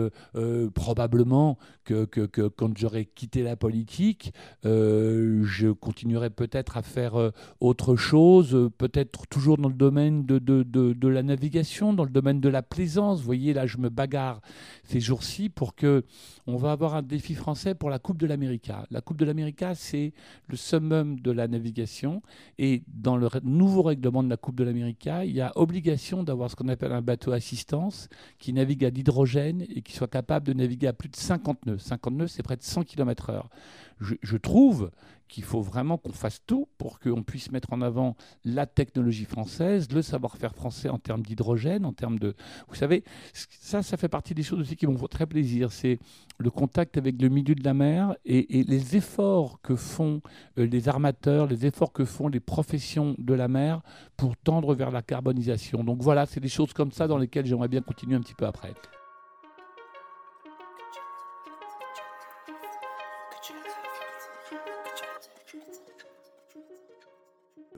probablement 0.75 1.59
que 1.85 2.05
quand 2.05 2.79
j'aurai 2.79 3.05
quitté 3.05 3.43
la 3.43 3.57
politique, 3.57 4.33
je 4.65 5.73
continuerai 5.73 6.31
peut-être 6.31 6.79
à 6.79 6.83
faire 6.83 7.33
autre 7.61 7.97
chose, 7.97 8.55
euh, 8.55 8.71
peut-être 8.71 9.27
toujours 9.27 9.57
dans 9.57 9.69
le 9.69 9.75
domaine 9.75 10.25
de, 10.25 10.39
de, 10.39 10.63
de, 10.63 11.09
la 11.09 11.23
navigation, 11.23 11.93
dans 11.93 12.05
le 12.05 12.11
domaine 12.11 12.41
de 12.41 12.49
la 12.49 12.63
plaisance. 12.63 13.21
Vous 13.21 13.27
voyez, 13.27 13.53
là, 13.53 13.67
je 13.67 13.79
me 13.79 13.89
bagarre 13.89 14.41
ces 14.85 15.01
jours-ci 15.01 15.49
pour 15.49 15.75
que 15.75 16.05
on 16.47 16.57
va 16.57 16.73
avoir 16.73 16.95
un 16.95 17.03
défi 17.03 17.35
français 17.35 17.75
pour 17.75 17.91
la 17.91 17.99
Coupe 17.99 18.19
de 18.19 18.27
l'Amérique. 18.27 18.71
La 18.91 19.01
Coupe 19.01 19.17
de 19.17 19.25
l'Amérique, 19.25 19.65
c'est 19.75 20.13
le 20.49 20.57
summum 20.57 21.21
de 21.21 21.31
la 21.31 21.49
navigation. 21.49 22.23
Et 22.59 22.83
dans 22.89 23.17
le 23.17 23.29
nouveau 23.43 23.83
règlement 23.83 24.23
de 24.23 24.29
la 24.29 24.37
Coupe 24.37 24.57
de 24.57 24.65
l'Amérique, 24.65 25.09
il 25.25 25.33
y 25.33 25.41
a 25.41 25.53
obligation 25.57 26.23
d'avoir 26.23 26.51
ce 26.51 26.57
qu'on 26.57 26.69
appelle 26.69 26.93
un 26.93 27.03
bateau 27.03 27.33
assistance 27.33 28.09
qui 28.39 28.53
navigue 28.53 28.85
à 28.85 28.91
l'hydrogène 28.91 29.65
et 29.75 29.83
qui 29.83 29.93
soit 29.93 30.09
capable 30.09 30.47
de 30.47 30.53
naviguer 30.53 30.89
à 30.89 30.93
plus 30.93 31.09
de 31.09 31.17
50 31.17 31.67
nœuds. 31.67 31.79
50 31.79 32.15
nœuds, 32.15 32.27
c'est 32.27 32.43
près 32.43 32.57
de 32.57 32.63
100 32.63 32.85
km/h. 32.85 33.45
Je, 34.01 34.37
trouve 34.37 34.91
qu'il 35.29 35.45
faut 35.45 35.63
vraiment 35.63 35.99
qu'on 35.99 36.13
fasse 36.13 36.41
tout 36.47 36.69
pour 36.79 36.99
qu'on 37.01 37.23
puisse 37.23 37.51
mettre 37.51 37.73
en 37.73 37.81
avant 37.81 38.17
la 38.45 38.67
technologie 38.67 39.25
française, 39.25 39.91
le 39.93 40.03
savoir-faire 40.03 40.55
français 40.55 40.89
en 40.89 40.99
termes 40.99 41.23
d'hydrogène, 41.23 41.85
en 41.87 41.93
termes 41.93 42.19
de... 42.19 42.35
Vous 42.69 42.75
savez, 42.75 43.05
ça, 43.33 43.83
ça 43.83 43.97
fait 43.97 44.09
partie 44.09 44.35
des 44.35 44.43
choses 44.43 44.61
aussi 44.61 44.77
qui 44.77 44.87
m'ont 44.87 44.99
fait 44.99 45.09
très 45.09 45.27
plaisir. 45.27 45.73
C'est 45.73 45.99
le 46.39 46.51
contact 46.51 46.97
avec 46.99 47.21
le 47.21 47.29
milieu 47.29 47.55
de 47.55 47.65
la 47.65 47.75
mer 47.75 48.15
et, 48.25 48.65
les 48.65 48.97
efforts 48.97 49.61
que 49.63 49.77
font 49.77 50.21
euh, 50.59 50.67
les 50.67 50.89
armateurs, 50.89 51.47
les 51.47 51.67
efforts 51.67 51.93
que 51.93 52.05
font 52.05 52.29
les 52.29 52.41
professions 52.41 53.15
de 53.19 53.35
la 53.35 53.49
mer 53.49 53.81
pour 54.17 54.37
tendre 54.37 54.75
vers 54.75 54.91
la 54.91 55.03
carbonisation. 55.03 55.85
Donc 55.85 56.03
voilà, 56.03 56.27
c'est 56.27 56.41
des 56.41 56.49
choses 56.49 56.73
comme 56.73 56.93
ça 56.93 57.07
dans 57.07 57.19
lesquelles 57.19 57.47
j'aimerais 57.47 57.69
bien 57.69 57.83
continuer 57.83 58.17
un 58.17 58.21
petit 58.21 58.35
peu 58.35 58.47
après. 58.47 58.75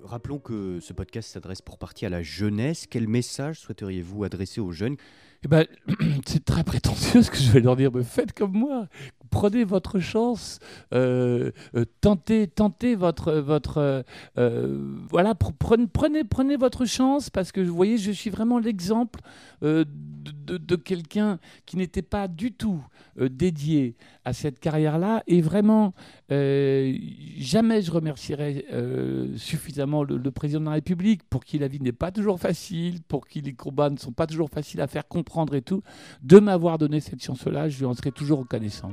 Rappelons 0.06 0.38
que 0.38 0.78
ce 0.78 0.92
podcast 0.92 1.32
s'adresse 1.32 1.60
pour 1.60 1.78
partie 1.78 2.06
à 2.06 2.08
la 2.08 2.22
jeunesse. 2.22 2.86
Quel 2.86 3.08
message 3.08 3.58
souhaiteriez-vous 3.58 4.22
adresser 4.22 4.60
aux 4.60 4.70
jeunes 4.70 4.96
eh 5.46 5.48
ben, 5.48 5.64
c'est 6.26 6.44
très 6.44 6.64
prétentieux 6.64 7.22
ce 7.22 7.30
que 7.30 7.36
je 7.36 7.52
vais 7.52 7.60
leur 7.60 7.76
dire, 7.76 7.92
mais 7.94 8.02
faites 8.02 8.32
comme 8.32 8.50
moi, 8.50 8.88
prenez 9.30 9.64
votre 9.64 10.00
chance, 10.00 10.58
euh, 10.92 11.52
euh, 11.74 11.84
tentez, 12.00 12.48
tentez 12.48 12.96
votre, 12.96 13.44
euh, 14.38 14.94
voilà, 15.10 15.34
prenez, 15.34 16.24
prenez, 16.24 16.56
votre 16.56 16.84
chance 16.84 17.30
parce 17.30 17.52
que 17.52 17.60
vous 17.60 17.74
voyez, 17.74 17.98
je 17.98 18.10
suis 18.10 18.30
vraiment 18.30 18.58
l'exemple 18.58 19.20
de, 19.62 19.84
de, 20.46 20.76
quelqu'un 20.76 21.38
qui 21.64 21.76
n'était 21.76 22.02
pas 22.02 22.28
du 22.28 22.52
tout 22.52 22.82
dédié 23.18 23.96
à 24.24 24.32
cette 24.32 24.58
carrière-là. 24.58 25.22
Et 25.26 25.40
vraiment 25.40 25.92
jamais 26.30 27.82
je 27.82 27.90
remercierai 27.90 28.66
suffisamment 29.36 30.02
le, 30.02 30.16
le, 30.16 30.30
président 30.30 30.60
de 30.60 30.66
la 30.66 30.72
République 30.72 31.22
pour 31.24 31.44
qui 31.44 31.58
la 31.58 31.68
vie 31.68 31.80
n'est 31.80 31.92
pas 31.92 32.10
toujours 32.10 32.40
facile, 32.40 33.02
pour 33.02 33.26
qui 33.26 33.42
les 33.42 33.54
combats 33.54 33.90
ne 33.90 33.98
sont 33.98 34.12
pas 34.12 34.26
toujours 34.26 34.50
faciles 34.50 34.80
à 34.80 34.86
faire 34.86 35.06
comprendre 35.08 35.35
et 35.54 35.62
tout, 35.62 35.82
de 36.22 36.38
m'avoir 36.38 36.78
donné 36.78 37.00
cette 37.00 37.22
chance-là, 37.22 37.68
je 37.68 37.78
lui 37.78 37.86
en 37.86 37.94
serai 37.94 38.12
toujours 38.12 38.40
reconnaissant. 38.40 38.92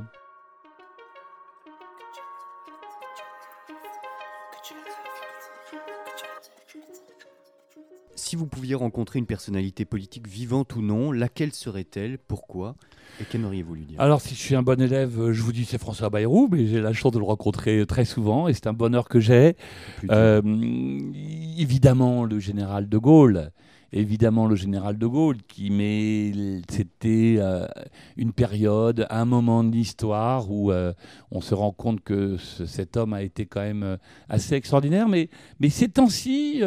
Si 8.15 8.35
vous 8.35 8.47
pouviez 8.47 8.73
rencontrer 8.73 9.19
une 9.19 9.27
personnalité 9.27 9.85
politique 9.85 10.27
vivante 10.27 10.75
ou 10.75 10.81
non, 10.81 11.11
laquelle 11.11 11.53
serait-elle? 11.53 12.17
Pourquoi? 12.17 12.75
Et 13.21 13.25
qu'aimeriez-vous 13.25 13.75
lui 13.75 13.85
dire? 13.85 14.01
Alors, 14.01 14.21
si 14.21 14.33
je 14.33 14.39
suis 14.39 14.55
un 14.55 14.63
bon 14.63 14.81
élève, 14.81 15.31
je 15.31 15.41
vous 15.43 15.51
dis 15.51 15.65
c'est 15.65 15.77
François 15.77 16.09
Bayrou, 16.09 16.47
mais 16.51 16.65
j'ai 16.65 16.81
la 16.81 16.93
chance 16.93 17.11
de 17.11 17.19
le 17.19 17.25
rencontrer 17.25 17.85
très 17.85 18.05
souvent 18.05 18.47
et 18.47 18.53
c'est 18.53 18.65
un 18.65 18.73
bonheur 18.73 19.07
que 19.07 19.19
j'ai. 19.19 19.55
Euh, 20.09 20.41
évidemment, 21.59 22.23
le 22.23 22.39
général 22.39 22.89
de 22.89 22.97
Gaulle 22.97 23.51
évidemment 23.93 24.47
le 24.47 24.55
général 24.55 24.97
de 24.97 25.07
Gaulle, 25.07 25.37
qui 25.47 25.69
mais 25.69 26.61
c'était 26.69 27.35
euh, 27.37 27.67
une 28.17 28.33
période, 28.33 29.05
un 29.09 29.25
moment 29.25 29.63
de 29.63 29.71
l'histoire 29.71 30.51
où 30.51 30.71
euh, 30.71 30.93
on 31.31 31.41
se 31.41 31.53
rend 31.53 31.71
compte 31.71 32.01
que 32.01 32.37
cet 32.37 32.97
homme 32.97 33.13
a 33.13 33.21
été 33.21 33.45
quand 33.45 33.61
même 33.61 33.83
euh, 33.83 33.97
assez 34.29 34.55
extraordinaire. 34.55 35.07
Mais, 35.07 35.29
mais 35.59 35.69
ces 35.69 35.89
temps-ci, 35.89 36.61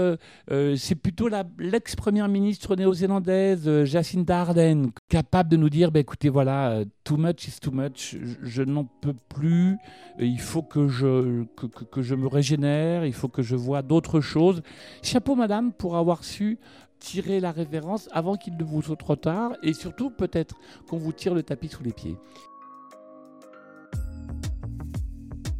c'est 0.76 0.94
plutôt 0.94 1.28
l'ex-première 1.58 2.28
ministre 2.28 2.76
néo-zélandaise, 2.76 3.84
Jacinda 3.84 4.40
Ardern, 4.40 4.90
capable 5.08 5.50
de 5.50 5.56
nous 5.56 5.70
dire, 5.70 5.90
bah, 5.90 6.00
écoutez, 6.00 6.28
voilà, 6.28 6.84
too 7.04 7.16
much 7.16 7.48
is 7.48 7.58
too 7.60 7.72
much, 7.72 8.16
je, 8.42 8.62
n'en 8.62 8.84
peux 8.84 9.14
plus, 9.28 9.76
il 10.18 10.40
faut 10.40 10.62
que 10.62 10.88
je, 10.88 11.44
que, 11.56 11.66
que 11.66 12.02
je 12.02 12.14
me 12.14 12.28
régénère, 12.28 13.04
il 13.04 13.12
faut 13.12 13.28
que 13.28 13.42
je 13.42 13.56
vois 13.56 13.82
d'autres 13.82 14.20
choses. 14.20 14.62
Chapeau, 15.02 15.34
madame, 15.34 15.72
pour 15.72 15.96
avoir 15.96 16.24
su 16.24 16.58
tirer 16.98 17.40
la 17.40 17.52
révérence 17.52 18.08
avant 18.12 18.36
qu'il 18.36 18.56
ne 18.56 18.64
vous 18.64 18.82
soit 18.82 18.96
trop 18.96 19.16
tard 19.16 19.52
et 19.62 19.72
surtout 19.72 20.10
peut-être 20.10 20.56
qu'on 20.88 20.98
vous 20.98 21.12
tire 21.12 21.34
le 21.34 21.42
tapis 21.42 21.68
sous 21.68 21.82
les 21.82 21.92
pieds. 21.92 22.16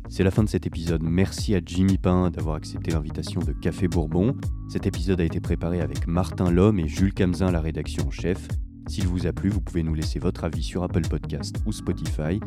C'est 0.09 0.25
la 0.25 0.31
fin 0.31 0.43
de 0.43 0.49
cet 0.49 0.67
épisode. 0.67 1.03
Merci 1.03 1.55
à 1.55 1.61
Jimmy 1.63 1.99
Pain 1.99 2.31
d'avoir 2.31 2.57
accepté 2.57 2.91
l'invitation 2.91 3.41
de 3.43 3.53
Café 3.53 3.87
Bourbon. 3.87 4.35
Cet 4.71 4.87
épisode 4.87 5.21
a 5.21 5.25
été 5.25 5.41
préparé 5.41 5.83
avec 5.83 6.07
Martin 6.07 6.51
Lhomme 6.51 6.79
et 6.79 6.89
Jules 6.89 7.13
Camzin, 7.13 7.51
la 7.51 7.61
rédaction 7.61 8.07
en 8.07 8.11
chef. 8.11 8.49
S'il 8.89 9.07
vous 9.09 9.27
a 9.27 9.33
plu, 9.33 9.51
vous 9.51 9.61
pouvez 9.61 9.83
nous 9.83 9.95
laisser 9.95 10.19
votre 10.19 10.45
avis 10.45 10.63
sur 10.63 10.83
Apple 10.83 11.07
Podcast 11.07 11.57
ou 11.67 11.73
Spotify. 11.73 12.41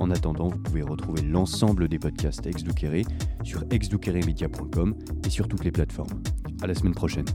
En 0.00 0.10
attendant, 0.10 0.48
vous 0.48 0.58
pouvez 0.58 0.82
retrouver 0.82 1.22
l'ensemble 1.22 1.88
des 1.88 1.98
podcasts 1.98 2.46
Ex 2.46 2.62
sur 3.42 3.64
exduqueremedia.com 3.70 4.94
et 5.24 5.30
sur 5.30 5.48
toutes 5.48 5.64
les 5.64 5.72
plateformes. 5.72 6.22
À 6.62 6.66
la 6.66 6.74
semaine 6.74 6.94
prochaine. 6.94 7.26